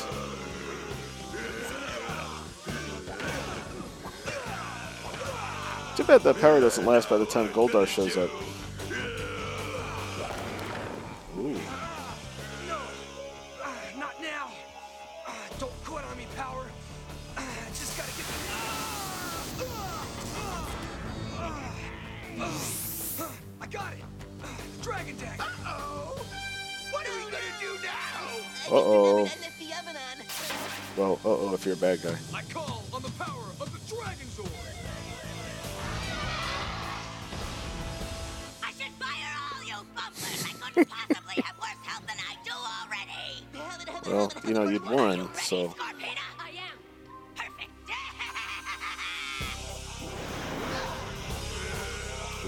Too 5.96 6.04
bad 6.06 6.22
that 6.22 6.42
power 6.42 6.60
doesn't 6.60 6.86
last 6.86 7.08
by 7.08 7.18
the 7.18 7.26
time 7.28 7.50
Goldar 7.50 7.86
shows 7.86 8.18
up. 8.18 8.32
Well, 44.06 44.32
you 44.44 44.54
know, 44.54 44.68
you'd 44.68 44.86
won, 44.86 45.30
so. 45.36 45.76
I 45.80 45.92
am. 46.50 46.78
Perfect. 47.36 47.70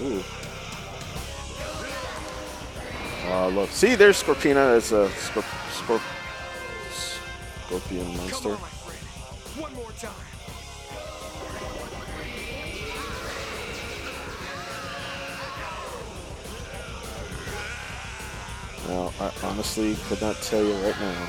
Ooh. 0.00 0.24
Oh, 3.28 3.48
look. 3.54 3.70
See, 3.70 3.94
there's 3.94 4.20
Scorpina 4.22 4.76
as 4.76 4.90
a 4.92 5.08
scorp- 5.10 5.44
scorp- 5.70 6.02
scorpion 6.92 8.16
monster. 8.16 8.54
One 9.60 9.74
more 9.74 9.92
time. 9.92 10.31
Now, 18.92 19.10
I 19.18 19.32
honestly 19.44 19.96
could 20.06 20.20
not 20.20 20.36
tell 20.42 20.62
you 20.62 20.74
right 20.74 21.00
now 21.00 21.26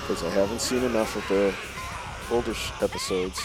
because 0.00 0.22
I 0.22 0.30
haven't 0.30 0.60
seen 0.60 0.84
enough 0.84 1.16
of 1.16 1.26
the 1.28 1.52
older 2.32 2.54
sh- 2.54 2.70
episodes. 2.80 3.40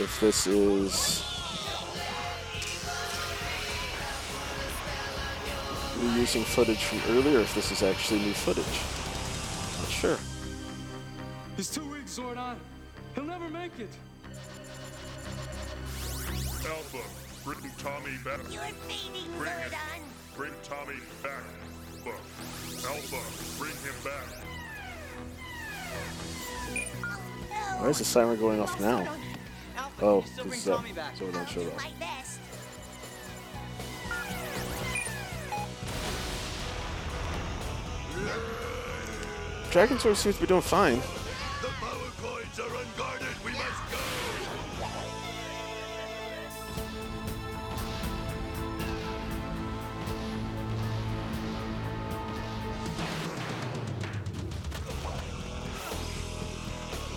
If 0.00 0.18
this 0.18 0.46
is 0.46 1.24
reusing 5.98 6.42
footage 6.42 6.82
from 6.84 7.02
earlier, 7.18 7.40
if 7.40 7.54
this 7.54 7.70
is 7.70 7.82
actually 7.82 8.20
new 8.20 8.32
footage. 8.32 8.64
Not 9.82 9.90
sure. 9.90 10.18
He's 11.58 11.68
too 11.68 11.84
weak, 11.84 12.06
Zordon. 12.06 12.56
He'll 13.14 13.24
never 13.24 13.50
make 13.50 13.78
it. 13.78 13.90
Alpha, 16.66 16.98
bring 17.44 17.70
Tommy 17.76 18.16
back. 18.24 18.40
You're 18.50 18.62
fading, 18.88 19.30
Bring 19.36 19.52
it. 19.52 19.70
Zordon. 19.70 20.21
Bring 20.36 20.52
Tommy 20.62 20.94
back. 21.22 21.42
Alpha, 22.06 22.88
Alpha, 22.88 23.58
bring 23.58 23.76
him 23.76 23.94
back. 24.02 24.26
Why 27.80 27.88
is 27.88 27.98
the 27.98 28.04
siren 28.04 28.38
going 28.38 28.60
off 28.60 28.80
now? 28.80 29.06
Oh, 30.00 30.22
still 30.22 30.44
this 30.44 30.58
is 30.58 30.64
bring 30.64 30.74
uh, 30.74 30.76
Tommy 30.78 30.92
back. 30.92 31.16
Zordon 31.16 31.48
showed 31.48 31.66
up. 31.68 31.76
My 31.76 31.90
best. 32.00 32.40
Dragonzord 39.70 40.16
seems 40.16 40.36
to 40.36 40.40
be 40.40 40.46
doing 40.46 40.62
fine. 40.62 41.00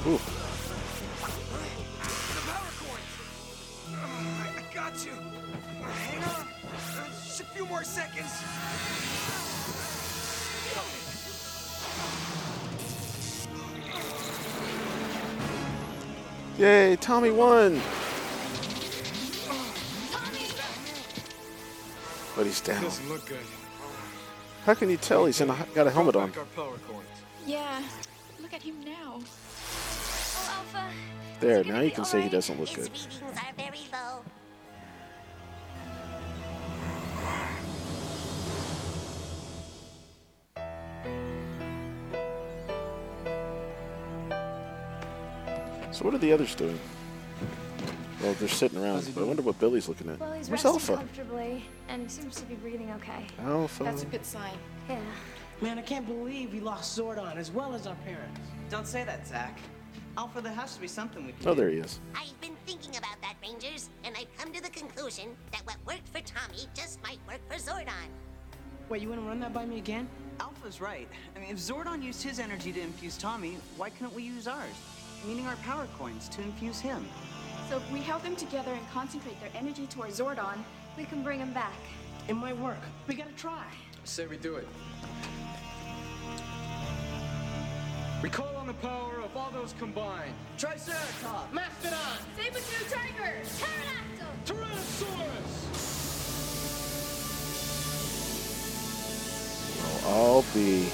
Ooh. 0.07 0.11
The 0.11 0.19
power 2.45 2.71
coins. 2.77 3.11
Uh, 3.91 3.95
I, 3.95 4.53
I 4.59 4.73
got 4.73 4.93
you. 5.03 5.17
Hang 5.81 6.23
on. 6.23 6.45
Just 7.23 7.41
a 7.41 7.43
few 7.45 7.65
more 7.65 7.83
seconds. 7.83 8.31
Yay, 16.59 16.95
Tommy 16.97 17.31
won! 17.31 17.81
But 22.35 22.45
he's 22.45 22.61
down. 22.61 22.83
Doesn't 22.83 23.09
look 23.09 23.25
good. 23.25 23.39
How 24.65 24.75
can 24.75 24.89
you 24.89 24.97
tell 24.97 25.25
he's 25.25 25.41
in 25.41 25.49
a, 25.49 25.67
got 25.73 25.87
a 25.87 25.91
helmet 25.91 26.15
on? 26.15 26.29
Back 26.29 26.37
our 26.39 26.45
power 26.45 26.77
coins. 26.87 27.07
Yeah. 27.45 27.81
Look 28.39 28.53
at 28.53 28.61
him 28.61 28.83
now. 28.83 29.19
Alpha. 30.75 30.93
There, 31.39 31.63
now 31.63 31.81
you 31.81 31.91
can 31.91 32.05
say 32.05 32.21
he 32.21 32.29
doesn't 32.29 32.59
look 32.59 32.73
good. 32.73 32.89
readings 32.89 33.21
are 33.21 33.53
very 33.57 33.79
low. 33.91 34.23
So 45.91 46.03
what 46.03 46.13
are 46.13 46.17
the 46.17 46.33
others 46.33 46.55
doing? 46.55 46.77
Well, 48.21 48.33
they're 48.33 48.49
sitting 48.49 48.83
around. 48.83 49.09
But 49.13 49.21
I 49.21 49.23
wonder 49.25 49.41
what 49.41 49.59
Billy's 49.59 49.87
looking 49.87 50.09
at. 50.09 50.19
Well, 50.19 50.33
he's 50.33 50.49
Where's 50.49 50.65
Alpha? 50.65 50.95
comfortably 50.95 51.63
and 51.87 52.01
he 52.03 52.09
seems 52.09 52.35
to 52.37 52.45
be 52.45 52.55
breathing 52.55 52.91
okay. 52.97 53.27
Alpha. 53.43 53.83
That's 53.83 54.03
a 54.03 54.07
good 54.07 54.25
sign. 54.25 54.57
Yeah. 54.89 54.99
Man, 55.61 55.79
I 55.79 55.81
can't 55.81 56.05
believe 56.05 56.51
we 56.51 56.59
lost 56.59 56.97
Zordon 56.97 57.37
as 57.37 57.51
well 57.51 57.73
as 57.73 57.87
our 57.87 57.95
parents. 58.03 58.41
Don't 58.69 58.87
say 58.87 59.03
that, 59.05 59.25
Zach. 59.25 59.57
Alpha, 60.17 60.39
there 60.41 60.53
has 60.53 60.75
to 60.75 60.81
be 60.81 60.87
something 60.87 61.25
we 61.25 61.33
can 61.33 61.47
Oh, 61.47 61.53
do. 61.53 61.61
there 61.61 61.69
he 61.69 61.77
is. 61.77 61.99
I've 62.15 62.39
been 62.39 62.55
thinking 62.65 62.95
about 62.97 63.21
that, 63.21 63.35
Rangers, 63.41 63.89
and 64.05 64.15
I've 64.17 64.33
come 64.37 64.53
to 64.53 64.61
the 64.61 64.69
conclusion 64.69 65.35
that 65.51 65.61
what 65.65 65.75
worked 65.85 66.07
for 66.07 66.21
Tommy 66.21 66.67
just 66.73 67.01
might 67.03 67.19
work 67.27 67.41
for 67.49 67.57
Zordon. 67.57 68.07
Wait, 68.87 69.01
you 69.01 69.09
want 69.09 69.19
to 69.21 69.27
run 69.27 69.39
that 69.41 69.53
by 69.53 69.65
me 69.65 69.77
again? 69.77 70.07
Alpha's 70.39 70.79
right. 70.79 71.07
I 71.35 71.39
mean, 71.39 71.49
if 71.49 71.57
Zordon 71.57 72.01
used 72.01 72.23
his 72.23 72.39
energy 72.39 72.71
to 72.71 72.79
infuse 72.79 73.17
Tommy, 73.17 73.57
why 73.77 73.89
couldn't 73.89 74.13
we 74.13 74.23
use 74.23 74.47
ours? 74.47 74.75
Meaning 75.27 75.47
our 75.47 75.55
power 75.57 75.87
coins 75.97 76.29
to 76.29 76.41
infuse 76.41 76.79
him. 76.79 77.05
So 77.69 77.77
if 77.77 77.91
we 77.91 77.99
held 77.99 78.23
them 78.23 78.35
together 78.35 78.71
and 78.71 78.89
concentrate 78.91 79.39
their 79.41 79.49
energy 79.55 79.87
towards 79.87 80.19
Zordon, 80.19 80.57
We 80.97 81.03
can 81.03 81.23
bring 81.23 81.39
him 81.39 81.51
back. 81.51 81.73
It 82.29 82.35
might 82.35 82.57
work. 82.57 82.77
We 83.05 83.15
gotta 83.15 83.33
try. 83.33 83.65
Say 84.05 84.27
we 84.27 84.37
do 84.37 84.55
it. 84.55 84.65
We 88.25 88.31
call 88.31 88.55
on 88.55 88.65
the 88.65 88.73
power 88.73 89.21
of 89.23 89.37
all 89.37 89.51
those 89.51 89.75
combined. 89.77 90.33
Triceratops, 90.57 91.53
Mastodon, 91.53 91.99
Saber-tooth 92.35 92.91
tiger! 92.91 93.35
Pterodactyl! 93.43 94.25
Tyrannosaurus! 94.47 95.51
Well, 99.77 99.99
I'll 100.11 100.43
be. 100.55 100.89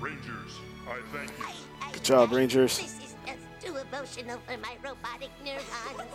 Rangers, 0.00 0.52
I 0.88 0.98
thank 1.12 1.30
you. 1.38 1.44
Good 1.92 2.02
job, 2.02 2.32
Rangers. 2.32 2.78
This 2.80 2.94
is 2.94 3.14
just 3.24 3.46
too 3.64 3.76
emotional 3.76 4.40
for 4.44 4.58
my 4.58 4.76
robotic 4.82 5.30
neurons. 5.44 6.10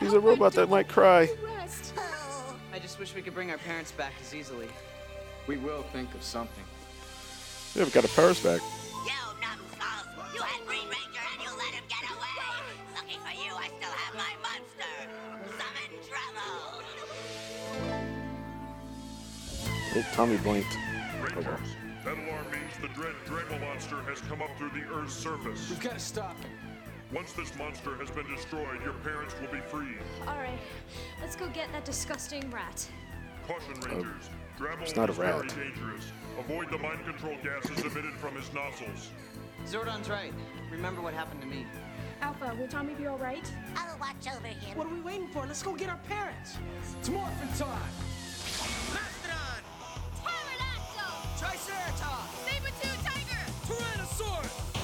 He's 0.00 0.14
a 0.14 0.18
robot 0.18 0.54
that 0.54 0.68
might 0.68 0.88
cry. 0.88 1.30
Rest. 2.76 2.84
I 2.84 2.86
just 2.86 2.98
wish 2.98 3.14
we 3.14 3.22
could 3.22 3.34
bring 3.34 3.50
our 3.50 3.58
parents 3.58 3.92
back 3.92 4.12
as 4.20 4.34
easily. 4.34 4.68
We 5.46 5.56
will 5.56 5.82
think 5.92 6.14
of 6.14 6.22
something. 6.22 6.64
Yeah, 7.74 7.84
we 7.84 7.90
got 7.90 8.04
our 8.04 8.10
powers 8.10 8.40
back. 8.42 8.60
You 9.04 9.12
numbskulls! 9.40 10.34
You 10.34 10.42
had 10.42 10.66
Green 10.66 10.84
Ranger 10.84 11.24
and 11.32 11.42
you 11.42 11.50
let 11.56 11.72
him 11.72 11.84
get 11.88 12.04
away! 12.10 12.52
Lucky 12.94 13.18
for 13.24 13.32
you, 13.32 13.54
I 13.54 13.68
still 13.68 13.90
have 13.90 14.14
my 14.14 14.36
monster! 14.42 14.94
Summon 15.56 15.90
trouble! 16.08 16.82
Oh, 19.96 20.04
Tommy 20.12 20.36
blinked. 20.38 20.76
Rangers, 21.22 21.76
that 22.04 22.18
alarm 22.18 22.50
means 22.52 22.76
the 22.82 22.88
dread 22.88 23.14
Dramole 23.26 23.60
monster 23.60 24.02
has 24.02 24.20
come 24.22 24.42
up 24.42 24.50
through 24.58 24.70
the 24.70 24.84
Earth's 24.94 25.14
surface. 25.14 25.70
We've 25.70 25.80
got 25.80 25.94
to 25.94 25.98
stop 25.98 26.36
him. 26.38 26.75
Once 27.12 27.32
this 27.32 27.56
monster 27.56 27.94
has 27.96 28.10
been 28.10 28.26
destroyed, 28.26 28.82
your 28.82 28.94
parents 28.94 29.34
will 29.40 29.52
be 29.52 29.60
free. 29.60 29.96
All 30.26 30.36
right, 30.38 30.58
let's 31.20 31.36
go 31.36 31.46
get 31.48 31.70
that 31.72 31.84
disgusting 31.84 32.50
rat. 32.50 32.88
Caution, 33.46 33.74
um, 33.84 33.90
Rangers. 33.90 34.30
Dramole 34.58 34.82
it's 34.82 34.96
not 34.96 35.08
a 35.08 35.12
is 35.12 35.18
rat. 35.18 35.52
very 35.52 35.70
dangerous. 35.70 36.10
Avoid 36.38 36.70
the 36.70 36.78
mind 36.78 37.04
control 37.04 37.36
gases 37.44 37.78
emitted 37.80 38.14
from 38.14 38.34
his 38.34 38.52
nostrils. 38.52 39.10
Zordon's 39.66 40.08
right. 40.08 40.32
Remember 40.70 41.00
what 41.00 41.14
happened 41.14 41.40
to 41.42 41.46
me. 41.46 41.64
Alpha, 42.22 42.56
will 42.58 42.66
Tommy 42.66 42.94
be 42.94 43.06
all 43.06 43.18
right? 43.18 43.48
I'll 43.76 43.98
watch 43.98 44.26
over 44.34 44.46
him. 44.48 44.76
What 44.76 44.86
are 44.86 44.94
we 44.94 45.00
waiting 45.00 45.28
for? 45.28 45.46
Let's 45.46 45.62
go 45.62 45.74
get 45.74 45.90
our 45.90 46.00
parents. 46.08 46.56
It's 46.98 47.08
morphin' 47.08 47.48
time! 47.48 47.92
Mastodon! 48.92 49.62
Pterodactyl! 50.24 51.38
Triceratops! 51.38 52.38
Saber-tooth 52.46 53.04
tiger! 53.04 53.52
Tyrannosaurus! 53.66 54.75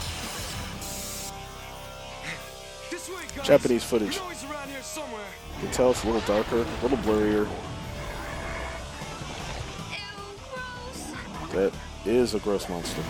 Japanese 3.42 3.84
footage. 3.84 4.18
We 4.18 4.24
know 4.24 4.28
he's 4.28 4.44
around 4.44 4.68
here 4.68 4.82
somewhere. 4.82 5.24
You 5.56 5.64
can 5.64 5.72
tell 5.72 5.90
it's 5.90 6.04
a 6.04 6.06
little 6.06 6.20
darker, 6.22 6.58
a 6.58 6.82
little 6.82 6.98
blurrier. 6.98 7.48
That 11.52 11.72
is 12.04 12.34
a 12.34 12.38
gross 12.38 12.68
monster. 12.68 13.02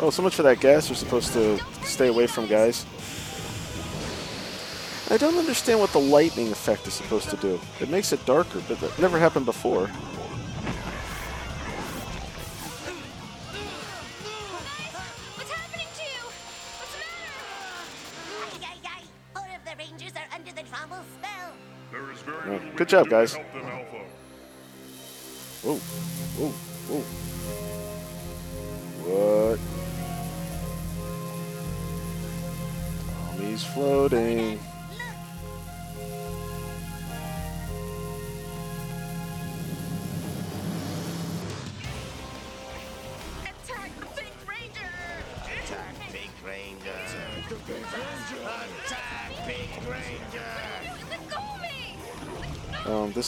Oh, 0.00 0.10
so 0.10 0.22
much 0.22 0.36
for 0.36 0.44
that 0.44 0.60
gas 0.60 0.88
you're 0.88 0.96
supposed 0.96 1.32
to 1.32 1.58
stay 1.82 2.06
away 2.08 2.28
from, 2.28 2.46
guys. 2.46 2.86
I 5.10 5.16
don't 5.16 5.36
understand 5.38 5.80
what 5.80 5.90
the 5.92 6.00
lightning 6.00 6.52
effect 6.52 6.86
is 6.86 6.94
supposed 6.94 7.30
to 7.30 7.36
do. 7.36 7.60
It 7.80 7.88
makes 7.88 8.12
it 8.12 8.24
darker, 8.26 8.62
but 8.68 8.78
that 8.80 8.98
never 8.98 9.18
happened 9.18 9.46
before. 9.46 9.90
Good 22.88 23.04
job, 23.04 23.10
guys. 23.10 23.36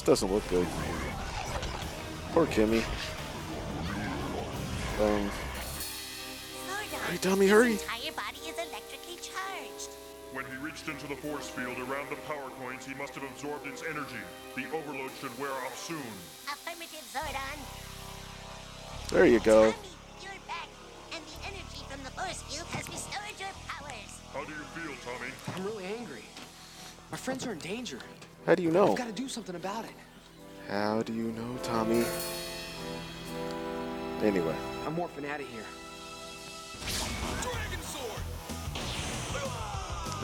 This 0.01 0.21
doesn't 0.21 0.33
look 0.33 0.49
good. 0.49 0.67
Poor 2.33 2.47
Kimmy. 2.47 2.83
Um, 4.99 5.31
hurry, 7.05 7.19
Tommy, 7.19 7.47
hurry! 7.47 7.73
entire 7.73 8.13
body 8.13 8.39
is 8.49 8.57
electrically 8.57 9.17
charged. 9.17 9.91
When 10.33 10.47
he 10.47 10.57
reached 10.57 10.89
into 10.89 11.07
the 11.07 11.17
force 11.17 11.49
field 11.51 11.77
around 11.79 12.09
the 12.09 12.17
power 12.27 12.49
coins, 12.61 12.87
he 12.87 12.95
must 12.95 13.15
have 13.15 13.25
absorbed 13.25 13.67
its 13.67 13.83
energy. 13.83 14.23
The 14.57 14.65
overload 14.75 15.11
should 15.21 15.37
wear 15.39 15.51
off 15.51 15.77
soon. 15.77 16.13
Affirmative, 16.49 17.05
Zordon. 17.13 17.59
There 19.11 19.27
you 19.27 19.41
go. 19.41 19.75
You're 20.23 20.33
back, 20.49 20.69
and 21.13 21.23
the 21.25 21.47
energy 21.47 21.85
from 21.89 22.03
the 22.05 22.11
force 22.13 22.41
field 22.43 22.69
has 22.69 22.89
restored 22.89 23.37
your 23.39 23.53
powers. 23.69 24.21
How 24.33 24.45
do 24.45 24.53
you 24.53 24.65
feel, 24.73 24.95
Tommy? 25.05 25.31
I'm 25.57 25.65
really 25.65 25.85
angry. 25.99 26.25
My 27.11 27.19
friends 27.19 27.47
are 27.47 27.53
in 27.53 27.59
danger. 27.59 27.99
How 28.51 28.57
do 28.57 28.65
you 28.65 28.73
know? 28.73 28.91
I've 28.91 28.99
got 28.99 29.07
to 29.07 29.13
do 29.13 29.29
something 29.29 29.55
about 29.55 29.85
it. 29.85 29.93
How 30.69 31.03
do 31.03 31.13
you 31.13 31.31
know, 31.31 31.57
Tommy? 31.63 32.05
Anyway, 34.25 34.57
I'm 34.85 34.97
morphing 34.97 35.25
out 35.31 35.39
of 35.39 35.47
here. 35.47 35.63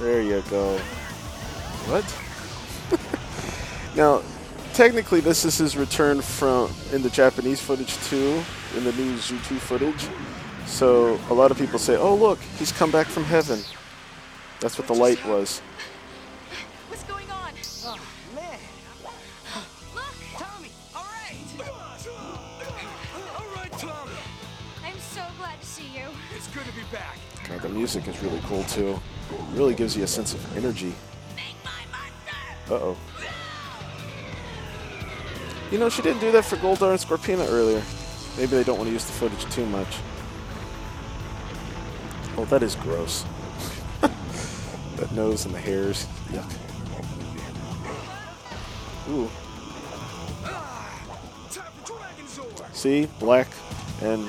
there 0.00 0.22
you 0.22 0.42
go. 0.50 0.76
What? 1.86 2.04
now, 3.96 4.22
technically, 4.74 5.20
this 5.20 5.44
is 5.44 5.58
his 5.58 5.76
return 5.76 6.20
from 6.20 6.74
in 6.92 7.02
the 7.02 7.10
Japanese 7.10 7.60
footage 7.60 7.94
too, 8.08 8.42
in 8.76 8.82
the 8.82 8.92
new 8.94 9.14
Zyu2 9.18 9.56
footage. 9.58 10.08
So 10.66 11.16
a 11.30 11.32
lot 11.32 11.52
of 11.52 11.58
people 11.58 11.78
say, 11.78 11.96
"Oh, 11.96 12.16
look, 12.16 12.40
he's 12.58 12.72
come 12.72 12.90
back 12.90 13.06
from 13.06 13.22
heaven." 13.22 13.60
That's 14.58 14.78
what 14.78 14.88
the 14.88 14.94
light 14.94 15.24
was. 15.26 15.62
Music 27.96 28.14
is 28.14 28.22
really 28.22 28.40
cool 28.44 28.62
too. 28.64 29.00
It 29.30 29.56
really 29.56 29.74
gives 29.74 29.96
you 29.96 30.04
a 30.04 30.06
sense 30.06 30.34
of 30.34 30.56
energy. 30.56 30.92
Uh 32.68 32.74
oh. 32.74 32.96
You 35.70 35.78
know, 35.78 35.88
she 35.88 36.02
didn't 36.02 36.20
do 36.20 36.30
that 36.32 36.44
for 36.44 36.56
Goldar 36.56 36.90
and 36.90 37.00
Scorpina 37.00 37.48
earlier. 37.48 37.82
Maybe 38.36 38.50
they 38.50 38.64
don't 38.64 38.76
want 38.76 38.88
to 38.88 38.92
use 38.92 39.04
the 39.06 39.12
footage 39.12 39.44
too 39.50 39.64
much. 39.66 39.96
Oh, 42.36 42.44
that 42.46 42.62
is 42.62 42.74
gross. 42.76 43.24
that 44.00 45.10
nose 45.12 45.46
and 45.46 45.54
the 45.54 45.58
hairs. 45.58 46.06
Yuck. 46.28 46.52
Ooh. 49.08 49.30
See? 52.72 53.06
Black. 53.18 53.48
And, 54.02 54.28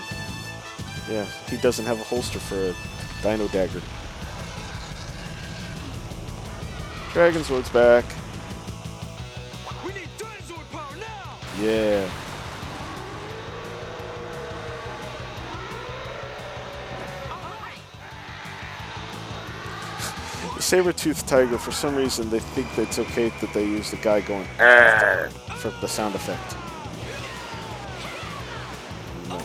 yeah, 1.10 1.26
he 1.50 1.58
doesn't 1.58 1.86
have 1.86 2.00
a 2.00 2.04
holster 2.04 2.40
for 2.40 2.70
a 2.70 2.74
Dino 3.22 3.48
Dagger. 3.48 3.82
Dragonzord's 7.14 7.70
back. 7.70 8.06
We 9.84 9.92
need 9.94 10.10
dinosaur 10.18 10.64
power 10.72 10.96
now! 10.98 11.40
Yeah. 11.60 12.10
The 20.56 20.62
saber-toothed 20.62 21.28
tiger, 21.28 21.58
for 21.58 21.72
some 21.72 21.96
reason, 21.96 22.30
they 22.30 22.40
think 22.40 22.74
that 22.76 22.84
it's 22.84 23.00
okay 23.00 23.30
that 23.42 23.54
they 23.54 23.64
use 23.64 23.90
the 23.92 23.98
guy 23.98 24.22
going 24.22 24.48
"Arr!" 24.60 25.30
for 25.58 25.72
the 25.82 25.88
sound 25.88 26.14
effect. 26.14 26.56
No. 29.30 29.38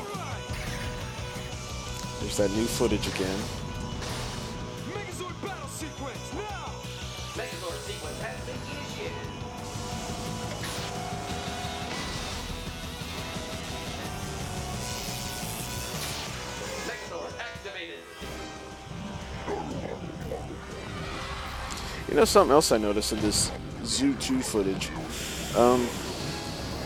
There's 2.21 2.37
that 2.37 2.51
new 2.51 2.67
footage 2.67 3.07
again. 3.09 3.39
You 22.13 22.19
know 22.19 22.27
something 22.27 22.53
else 22.53 22.71
I 22.73 22.77
noticed 22.77 23.15
in 23.15 23.21
this 23.23 23.51
Zyu2 23.81 24.45
footage? 24.45 24.91
Um, 25.57 25.89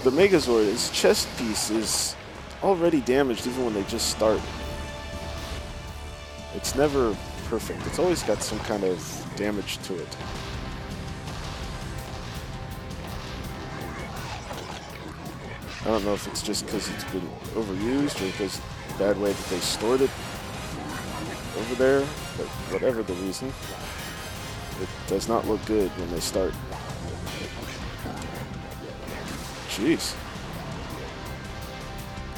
the 0.05 0.11
Megazord, 0.13 0.73
its 0.73 0.89
chest 0.91 1.27
piece 1.37 1.69
is 1.69 2.15
already 2.63 3.01
damaged 3.01 3.45
even 3.45 3.65
when 3.65 3.75
they 3.75 3.83
just 3.89 4.09
start. 4.09 4.41
It's 6.55 6.77
never 6.77 7.17
perfect. 7.49 7.85
It's 7.89 7.99
always 7.99 8.23
got 8.23 8.41
some 8.41 8.61
kind 8.61 8.85
of 8.85 9.33
damage 9.35 9.79
to 9.79 10.01
it. 10.01 10.17
I 15.81 15.87
don't 15.87 16.05
know 16.05 16.15
if 16.15 16.29
it's 16.29 16.41
just 16.41 16.67
because 16.67 16.89
it's 16.91 17.05
been 17.11 17.29
overused 17.55 18.23
or 18.23 18.31
because 18.31 18.61
the 18.61 18.95
bad 18.97 19.21
way 19.21 19.33
that 19.33 19.47
they 19.47 19.59
stored 19.59 20.03
it 20.03 20.11
over 21.59 21.75
there, 21.75 22.01
but 22.37 22.47
whatever 22.71 23.03
the 23.03 23.15
reason. 23.15 23.53
It 24.81 24.89
does 25.07 25.29
not 25.29 25.47
look 25.47 25.65
good 25.67 25.91
when 25.99 26.11
they 26.11 26.21
start. 26.21 26.53
Jeez. 29.69 30.15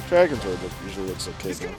Dragonzord 0.09 0.61
look, 0.63 0.71
usually 0.85 1.07
looks 1.07 1.27
okay 1.27 1.53
though. 1.53 1.75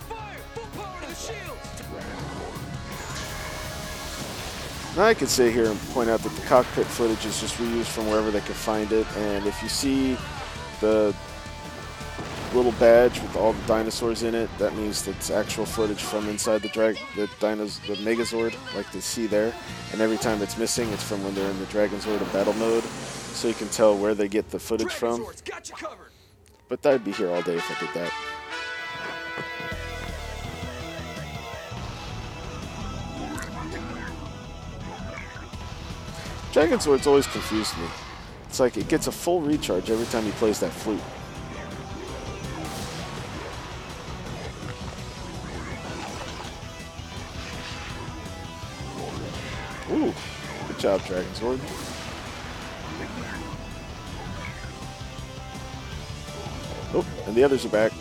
Now 4.97 5.05
I 5.05 5.15
could 5.15 5.29
sit 5.29 5.53
here 5.53 5.67
and 5.67 5.79
point 5.91 6.11
out 6.11 6.21
that 6.21 6.33
the 6.33 6.47
cockpit 6.47 6.87
footage 6.87 7.25
is 7.25 7.41
just 7.41 7.57
reused 7.57 7.87
from 7.87 8.09
wherever 8.09 8.31
they 8.31 8.41
could 8.41 8.57
find 8.57 8.91
it, 8.93 9.07
and 9.17 9.47
if 9.47 9.63
you 9.63 9.69
see 9.69 10.17
the 10.81 11.15
little 12.55 12.73
badge 12.73 13.21
with 13.21 13.37
all 13.37 13.53
the 13.53 13.67
dinosaurs 13.67 14.23
in 14.23 14.35
it, 14.35 14.51
that 14.59 14.75
means 14.75 15.05
that's 15.05 15.31
actual 15.31 15.65
footage 15.65 16.03
from 16.03 16.29
inside 16.29 16.63
the 16.63 16.69
drag 16.69 16.99
the 17.15 17.27
dinos 17.39 17.81
the 17.87 17.95
Megazord, 17.97 18.55
like 18.75 18.91
they 18.93 19.01
see 19.01 19.27
there. 19.27 19.55
And 19.93 20.01
every 20.01 20.17
time 20.17 20.43
it's 20.43 20.59
missing, 20.59 20.89
it's 20.91 21.03
from 21.03 21.23
when 21.23 21.35
they're 21.35 21.51
in 21.51 21.59
the 21.61 21.67
Dragonzord 21.67 22.21
in 22.21 22.29
battle 22.29 22.55
mode, 22.55 22.83
so 22.83 23.49
you 23.49 23.55
can 23.55 23.69
tell 23.69 23.97
where 23.97 24.15
they 24.15 24.29
get 24.29 24.51
the 24.51 24.59
footage 24.59 24.93
from. 24.93 25.25
Got 25.45 25.69
you 25.69 25.77
covered. 25.77 26.11
But 26.69 26.85
I'd 26.87 27.05
be 27.05 27.13
here 27.13 27.31
all 27.31 27.43
day 27.43 27.57
if 27.57 27.71
I 27.71 27.85
did 27.85 27.95
that. 27.95 28.13
Dragonzord's 36.53 37.07
always 37.07 37.29
confused 37.29 37.79
me. 37.79 37.87
It's 38.47 38.59
like 38.59 38.77
it 38.77 38.89
gets 38.89 39.07
a 39.07 39.13
full 39.13 39.41
recharge 39.41 39.89
every 39.89 40.07
time 40.07 40.25
he 40.25 40.33
plays 40.33 40.59
that 40.61 40.73
flute. 40.73 41.01
Job, 50.81 51.03
Dragonzord. 51.03 51.61
Oh, 56.95 57.07
and 57.27 57.37
the 57.37 57.45
others 57.45 57.67
are 57.67 57.69
back. 57.69 57.93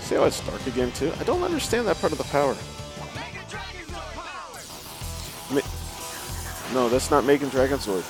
See 0.00 0.16
how 0.16 0.20
oh, 0.20 0.26
it's 0.26 0.40
dark 0.46 0.66
again, 0.66 0.92
too? 0.92 1.10
I 1.18 1.24
don't 1.24 1.42
understand 1.42 1.88
that 1.88 1.96
part 1.96 2.12
of 2.12 2.18
the 2.18 2.24
power. 2.24 2.54
Ma- 5.50 6.74
no, 6.74 6.90
that's 6.90 7.10
not 7.10 7.24
making 7.24 7.48
Dragonzord. 7.48 8.04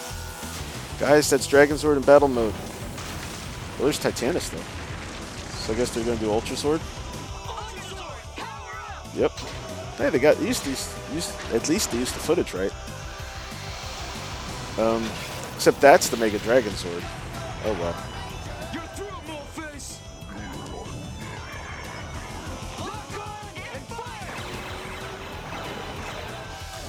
Guys, 0.99 1.31
that's 1.31 1.47
Dragonzord 1.47 1.99
in 1.99 2.03
battle 2.03 2.27
mode. 2.27 2.53
Well, 3.79 3.85
there's 3.85 4.01
Titanus, 4.01 4.51
though. 4.51 4.59
So 5.61 5.73
I 5.73 5.77
guess 5.77 5.95
they're 5.95 6.05
going 6.05 6.19
to 6.19 6.25
do 6.25 6.31
Ultrazord? 6.31 6.81
Yep. 9.15 9.56
Hey, 9.99 10.11
they 10.11 10.19
got 10.19 10.39
used 10.43 10.65
to 10.65 10.71
used, 10.71 11.33
at 11.55 11.69
least 11.71 11.91
they 11.91 11.99
used 11.99 12.15
the 12.15 12.21
footage 12.21 12.53
right. 12.53 12.73
Um, 14.79 15.09
except 15.55 15.81
that's 15.81 16.11
the 16.11 16.19
Mega 16.19 16.39
Dragonzord. 16.41 17.03
Oh 17.65 17.73
well. 17.81 17.97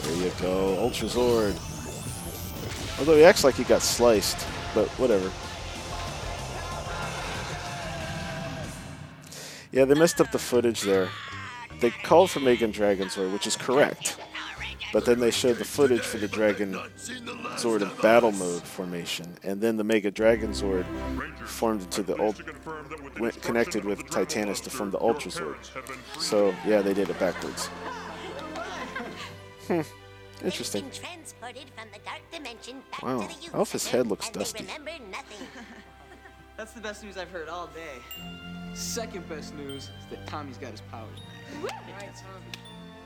There 0.03 0.25
you 0.25 0.31
go, 0.41 0.77
Ultra 0.79 1.07
Zord. 1.07 1.55
Although 2.99 3.15
he 3.15 3.23
acts 3.23 3.45
like 3.45 3.55
he 3.55 3.63
got 3.63 3.81
sliced, 3.81 4.45
but 4.75 4.89
whatever. 4.99 5.31
Yeah, 9.71 9.85
they 9.85 9.93
messed 9.93 10.19
up 10.19 10.31
the 10.31 10.39
footage 10.39 10.81
there. 10.81 11.07
They 11.79 11.91
called 11.91 12.31
for 12.31 12.39
Mega 12.39 12.67
Dragonzord, 12.67 13.31
which 13.31 13.45
is 13.45 13.55
correct. 13.55 14.17
But 14.93 15.05
then 15.05 15.19
they 15.19 15.31
showed 15.31 15.57
the 15.57 15.65
footage 15.65 16.01
for 16.01 16.17
the 16.17 16.27
Dragon 16.27 16.73
Zord 17.57 17.81
in 17.81 18.01
battle 18.01 18.31
mode 18.31 18.63
formation, 18.63 19.37
and 19.43 19.59
then 19.59 19.75
the 19.75 19.83
Mega 19.83 20.09
Dragon 20.09 20.51
Zord 20.51 20.85
formed 21.45 21.81
into 21.81 22.03
the 22.03 22.15
ult- 22.21 22.41
went 23.19 23.41
connected 23.41 23.83
with 23.83 23.99
Titanus 24.05 24.61
to 24.63 24.69
form 24.69 24.91
the 24.91 24.99
Ultra 24.99 25.29
Zord. 25.31 25.57
So 26.19 26.55
yeah, 26.65 26.81
they 26.81 26.93
did 26.93 27.09
it 27.09 27.19
backwards. 27.19 27.67
Hmm. 29.67 29.81
Interesting. 30.43 30.89
Wow, 33.03 33.27
Alpha's 33.53 33.87
head 33.87 34.07
looks 34.07 34.29
dusty. 34.29 34.65
That's 36.55 36.73
the 36.73 36.81
best 36.81 37.03
news 37.03 37.17
I've 37.17 37.29
heard 37.29 37.49
all 37.49 37.67
day. 37.67 38.01
Second 38.73 39.27
best 39.27 39.53
news 39.55 39.83
is 39.83 39.89
that 40.09 40.25
Tommy's 40.27 40.57
got 40.57 40.71
his 40.71 40.81
powers 40.81 41.19
back. 41.19 41.36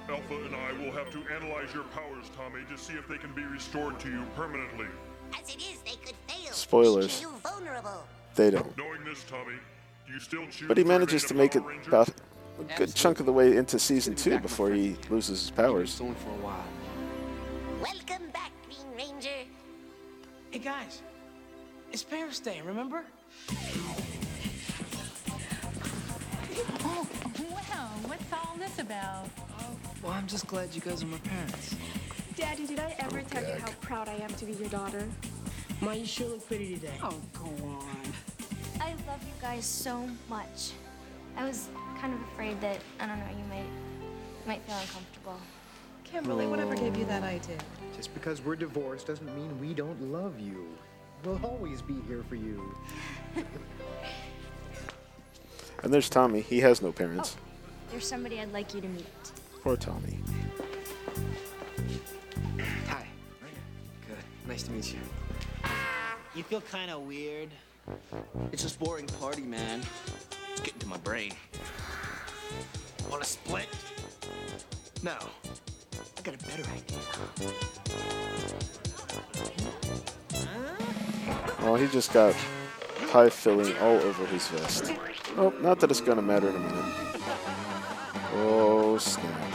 Alpha 0.10 0.36
and 0.46 0.56
I 0.56 0.74
will 0.74 0.92
have 0.92 1.10
to 1.12 1.20
analyze 1.34 1.74
your 1.74 1.84
powers, 1.86 2.26
Tommy, 2.36 2.62
to 2.70 2.78
see 2.78 2.94
if 2.94 3.08
they 3.08 3.18
can 3.18 3.32
be 3.34 3.44
restored 3.44 4.00
to 4.02 4.10
you 4.10 4.24
permanently. 4.36 4.88
As 5.39 5.50
it 5.54 5.62
is, 5.62 5.82
they 5.84 5.96
could 6.06 6.16
fail, 6.28 6.52
Spoilers. 6.52 7.22
you 7.22 7.30
vulnerable. 7.44 8.04
They 8.36 8.50
don't. 8.52 8.76
Knowing 8.78 9.04
this, 9.06 9.24
Tommy, 9.24 9.54
do 10.08 10.14
you 10.14 10.20
still 10.20 10.46
choose 10.48 10.68
But 10.68 10.78
he 10.78 10.84
manages 10.84 11.24
to 11.26 11.34
make 11.34 11.56
it 11.56 11.64
Ranger? 11.64 11.89
about 11.89 12.10
a 12.10 12.78
good 12.78 12.94
chunk 12.94 13.20
of 13.22 13.26
the 13.26 13.32
way 13.32 13.56
into 13.56 13.80
season 13.80 14.16
two 14.16 14.39
before 14.39 14.72
he 14.72 14.98
loses 15.10 15.39
his 15.42 15.52
powers. 15.52 15.98
Going 16.00 16.16
for 16.16 16.30
a 16.30 16.44
while. 16.44 16.66
Welcome 17.82 18.30
back, 18.32 18.52
Green 18.66 18.96
Ranger. 18.98 19.30
Hey 20.52 20.60
guys, 20.60 21.02
it's 21.94 22.04
Paris 22.04 22.39
Day, 22.39 22.62
remember? 22.66 23.04
Oh, 27.42 27.54
wow, 27.54 27.89
what's 28.06 28.32
all 28.32 28.56
this 28.58 28.78
about? 28.78 29.26
Well, 30.04 30.12
I'm 30.12 30.28
just 30.28 30.46
glad 30.46 30.74
you 30.76 30.82
guys 30.82 31.02
are 31.02 31.08
my 31.08 31.18
parents. 31.18 31.76
Daddy, 32.36 32.68
did 32.68 32.80
I 32.80 32.96
ever 33.00 33.22
tell 33.24 33.44
you 33.44 33.60
how 33.60 33.72
proud 33.82 34.08
I 34.08 34.14
am 34.14 34.30
to 34.36 34.46
be 34.46 34.54
your 34.54 34.70
daughter? 34.70 35.08
Ma, 35.82 35.94
you 35.94 36.06
sure 36.06 36.28
look 36.28 36.48
pretty 36.48 36.76
today. 36.76 36.94
Oh, 37.02 37.20
go 37.34 37.46
on. 37.66 38.14
I 38.80 38.92
love 39.08 39.22
you 39.22 39.34
guys 39.42 39.66
so 39.66 40.08
much. 40.30 40.72
I 41.36 41.44
was 41.44 41.70
kind 42.00 42.14
of 42.14 42.22
afraid 42.34 42.62
that, 42.62 42.80
I 43.00 43.08
don't 43.08 43.18
know, 43.18 43.26
you 43.32 43.44
might, 43.50 43.66
might 44.46 44.62
feel 44.64 44.76
uncomfortable. 44.76 45.39
Kimberly, 46.04 46.46
whatever 46.46 46.76
gave 46.76 46.96
you 46.96 47.06
that 47.06 47.24
idea? 47.24 47.58
Just 47.96 48.14
because 48.14 48.42
we're 48.42 48.56
divorced 48.56 49.08
doesn't 49.08 49.36
mean 49.36 49.60
we 49.60 49.74
don't 49.74 50.00
love 50.12 50.39
you. 50.39 50.68
We'll 51.24 51.44
always 51.44 51.82
be 51.82 51.96
here 52.08 52.24
for 52.28 52.36
you. 52.36 52.76
And 55.84 55.93
there's 55.93 56.09
Tommy. 56.09 56.41
He 56.41 56.59
has 56.59 56.82
no 56.82 56.91
parents. 56.91 57.36
Oh, 57.38 57.41
there's 57.91 58.05
somebody 58.05 58.39
I'd 58.39 58.53
like 58.53 58.73
you 58.73 58.82
to 58.82 58.88
meet. 58.88 59.05
Poor 59.63 59.75
Tommy. 59.75 60.19
Hi. 62.88 63.07
Good. 64.07 64.23
Nice 64.47 64.63
to 64.63 64.71
meet 64.71 64.93
you. 64.93 64.99
You 66.36 66.43
feel 66.43 66.61
kind 66.61 66.91
of 66.91 67.01
weird. 67.01 67.49
It's 68.51 68.63
just 68.63 68.79
boring 68.79 69.07
party, 69.07 69.41
man. 69.41 69.82
It's 70.51 70.61
getting 70.61 70.79
to 70.79 70.88
my 70.88 70.97
brain. 70.97 71.34
Want 73.09 73.23
to 73.23 73.29
split? 73.29 73.67
No. 75.03 75.17
I 76.17 76.21
got 76.21 76.36
a 76.36 76.38
better 76.45 76.63
idea. 76.71 76.99
Oh, 81.63 81.75
he 81.75 81.88
just 81.88 82.13
got 82.13 82.36
pie 83.12 83.30
filling 83.30 83.78
all 83.80 83.97
over 83.97 84.26
his 84.28 84.47
vest. 84.47 84.93
Oh, 85.36 85.53
not 85.59 85.82
that 85.82 85.91
it's 85.91 85.99
gonna 85.99 86.22
matter 86.22 86.47
in 86.47 86.55
a 86.55 86.59
minute. 86.59 87.22
Oh, 88.36 88.97
snap. 88.97 89.53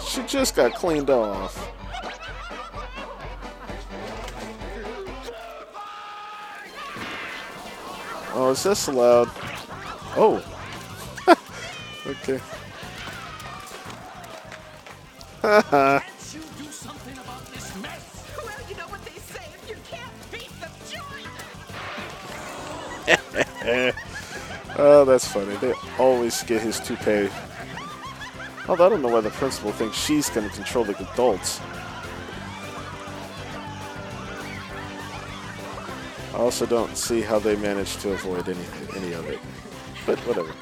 She 0.00 0.22
just 0.22 0.56
got 0.56 0.72
cleaned 0.74 1.10
off. 1.10 1.54
Oh, 8.32 8.52
is 8.52 8.62
this 8.62 8.88
allowed? 8.88 9.28
Oh. 10.16 10.42
okay. 12.06 12.40
Haha. 15.42 16.15
Oh, 24.86 25.04
that's 25.04 25.26
funny. 25.26 25.56
They 25.56 25.74
always 25.98 26.42
get 26.44 26.62
his 26.62 26.78
toupee. 26.78 27.28
Although 28.68 28.86
I 28.86 28.88
don't 28.88 29.02
know 29.02 29.08
why 29.08 29.20
the 29.20 29.30
principal 29.30 29.72
thinks 29.72 29.96
she's 29.96 30.30
going 30.30 30.48
to 30.48 30.54
control 30.54 30.84
the 30.84 30.96
adults. 31.12 31.60
I 36.32 36.38
also 36.38 36.66
don't 36.66 36.96
see 36.96 37.20
how 37.20 37.38
they 37.38 37.56
managed 37.56 38.00
to 38.02 38.12
avoid 38.12 38.48
any 38.48 38.64
any 38.96 39.12
of 39.12 39.26
it. 39.28 39.40
But 40.04 40.18
whatever. 40.20 40.52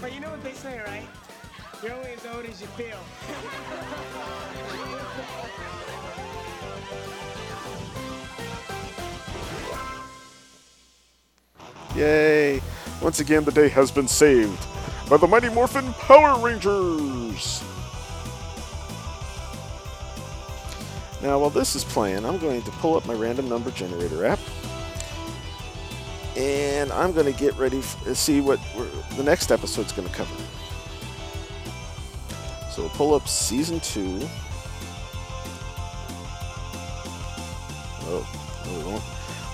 But 0.00 0.12
you 0.12 0.20
know 0.20 0.30
what 0.30 0.42
they 0.42 0.52
say, 0.52 0.78
right? 0.80 1.08
You're 1.82 1.92
only 1.92 2.10
as 2.10 2.26
old 2.26 2.44
as 2.44 2.60
you 2.60 2.66
feel. 2.68 2.98
Yay. 11.96 12.60
Once 13.00 13.20
again, 13.20 13.42
the 13.44 13.50
day 13.50 13.68
has 13.70 13.90
been 13.90 14.06
saved 14.06 14.66
by 15.08 15.16
the 15.16 15.26
Mighty 15.26 15.48
Morphin 15.48 15.94
Power 15.94 16.38
Rangers. 16.38 17.62
Now, 21.22 21.38
while 21.38 21.48
this 21.48 21.74
is 21.74 21.84
playing, 21.84 22.26
I'm 22.26 22.36
going 22.36 22.62
to 22.62 22.70
pull 22.72 22.96
up 22.96 23.06
my 23.06 23.14
random 23.14 23.48
number 23.48 23.70
generator 23.70 24.26
app. 24.26 24.38
And 26.36 26.92
I'm 26.92 27.12
going 27.12 27.32
to 27.32 27.38
get 27.38 27.56
ready 27.56 27.80
to 27.80 28.10
uh, 28.10 28.14
see 28.14 28.42
what 28.42 28.60
the 29.16 29.22
next 29.22 29.50
episode's 29.50 29.92
going 29.92 30.06
to 30.06 30.14
cover. 30.14 30.36
So 32.70 32.82
we'll 32.82 32.90
pull 32.90 33.14
up 33.14 33.26
Season 33.26 33.80
2. 33.80 34.20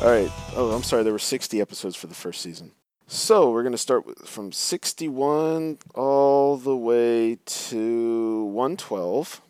All 0.03 0.11
right. 0.11 0.32
Oh, 0.57 0.72
I'm 0.72 0.82
sorry. 0.82 1.05
There 1.05 1.12
were 1.12 1.18
60 1.20 1.61
episodes 1.61 1.94
for 1.94 2.09
the 2.09 2.14
first 2.14 2.42
season. 2.42 2.72
So 3.07 3.53
we're 3.53 3.62
going 3.62 3.70
to 3.70 3.78
start 3.78 4.05
with, 4.05 4.18
from 4.26 4.50
61 4.50 5.78
all 5.94 6.57
the 6.57 6.76
way 6.76 7.38
to 7.44 8.44
112. 8.46 9.40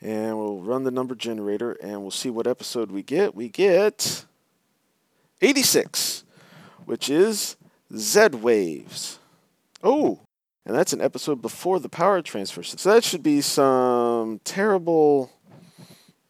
And 0.00 0.38
we'll 0.38 0.62
run 0.62 0.84
the 0.84 0.90
number 0.90 1.14
generator 1.14 1.72
and 1.72 2.00
we'll 2.00 2.10
see 2.10 2.30
what 2.30 2.46
episode 2.46 2.90
we 2.90 3.02
get. 3.02 3.34
We 3.34 3.50
get 3.50 4.24
86, 5.42 6.24
which 6.86 7.10
is 7.10 7.56
Z 7.94 8.28
Waves. 8.28 9.18
Oh, 9.82 10.20
and 10.64 10.74
that's 10.74 10.94
an 10.94 11.02
episode 11.02 11.42
before 11.42 11.78
the 11.78 11.90
power 11.90 12.22
transfer. 12.22 12.62
So 12.62 12.88
that 12.88 13.04
should 13.04 13.22
be 13.22 13.42
some 13.42 14.40
terrible 14.44 15.30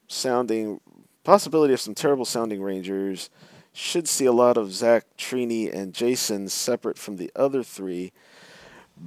sounding, 0.09 0.81
possibility 1.27 1.75
of 1.75 1.81
some 1.81 1.95
terrible 1.95 2.25
sounding 2.25 2.63
Rangers. 2.63 3.31
Should 3.73 4.09
see 4.09 4.27
a 4.27 4.33
lot 4.33 4.57
of 4.57 4.73
Zach, 4.73 5.05
Trini, 5.19 5.71
and 5.75 5.93
Jason 5.93 6.49
separate 6.49 6.97
from 6.97 7.17
the 7.17 7.33
other 7.35 7.65
three 7.65 8.13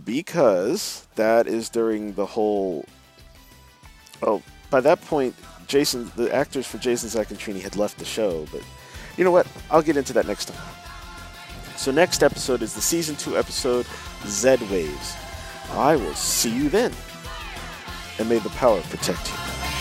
because 0.04 1.08
that 1.16 1.48
is 1.48 1.70
during 1.70 2.14
the 2.14 2.26
whole. 2.26 2.86
Oh, 4.22 4.44
by 4.70 4.82
that 4.82 5.02
point, 5.06 5.34
Jason, 5.66 6.12
the 6.18 6.32
actors 6.36 6.68
for 6.68 6.78
Jason, 6.78 7.10
Zach, 7.10 7.32
and 7.32 7.40
Trini 7.40 7.62
had 7.62 7.78
left 7.78 7.98
the 7.98 8.06
show, 8.06 8.46
but 8.52 8.62
you 9.18 9.24
know 9.24 9.32
what? 9.32 9.48
I'll 9.72 9.82
get 9.82 9.98
into 9.98 10.14
that 10.14 10.28
next 10.28 10.50
time. 10.50 10.76
So 11.78 11.90
next 11.90 12.22
episode 12.22 12.62
is 12.62 12.76
the 12.76 12.82
season 12.82 13.16
two 13.16 13.38
episode, 13.38 13.88
Z 14.28 14.58
Waves. 14.70 15.16
I 15.72 15.96
will 15.96 16.16
see 16.16 16.54
you 16.54 16.68
then. 16.68 16.92
And 18.20 18.28
may 18.28 18.40
the 18.40 18.50
power 18.50 18.82
protect 18.82 19.30
you. 19.30 19.79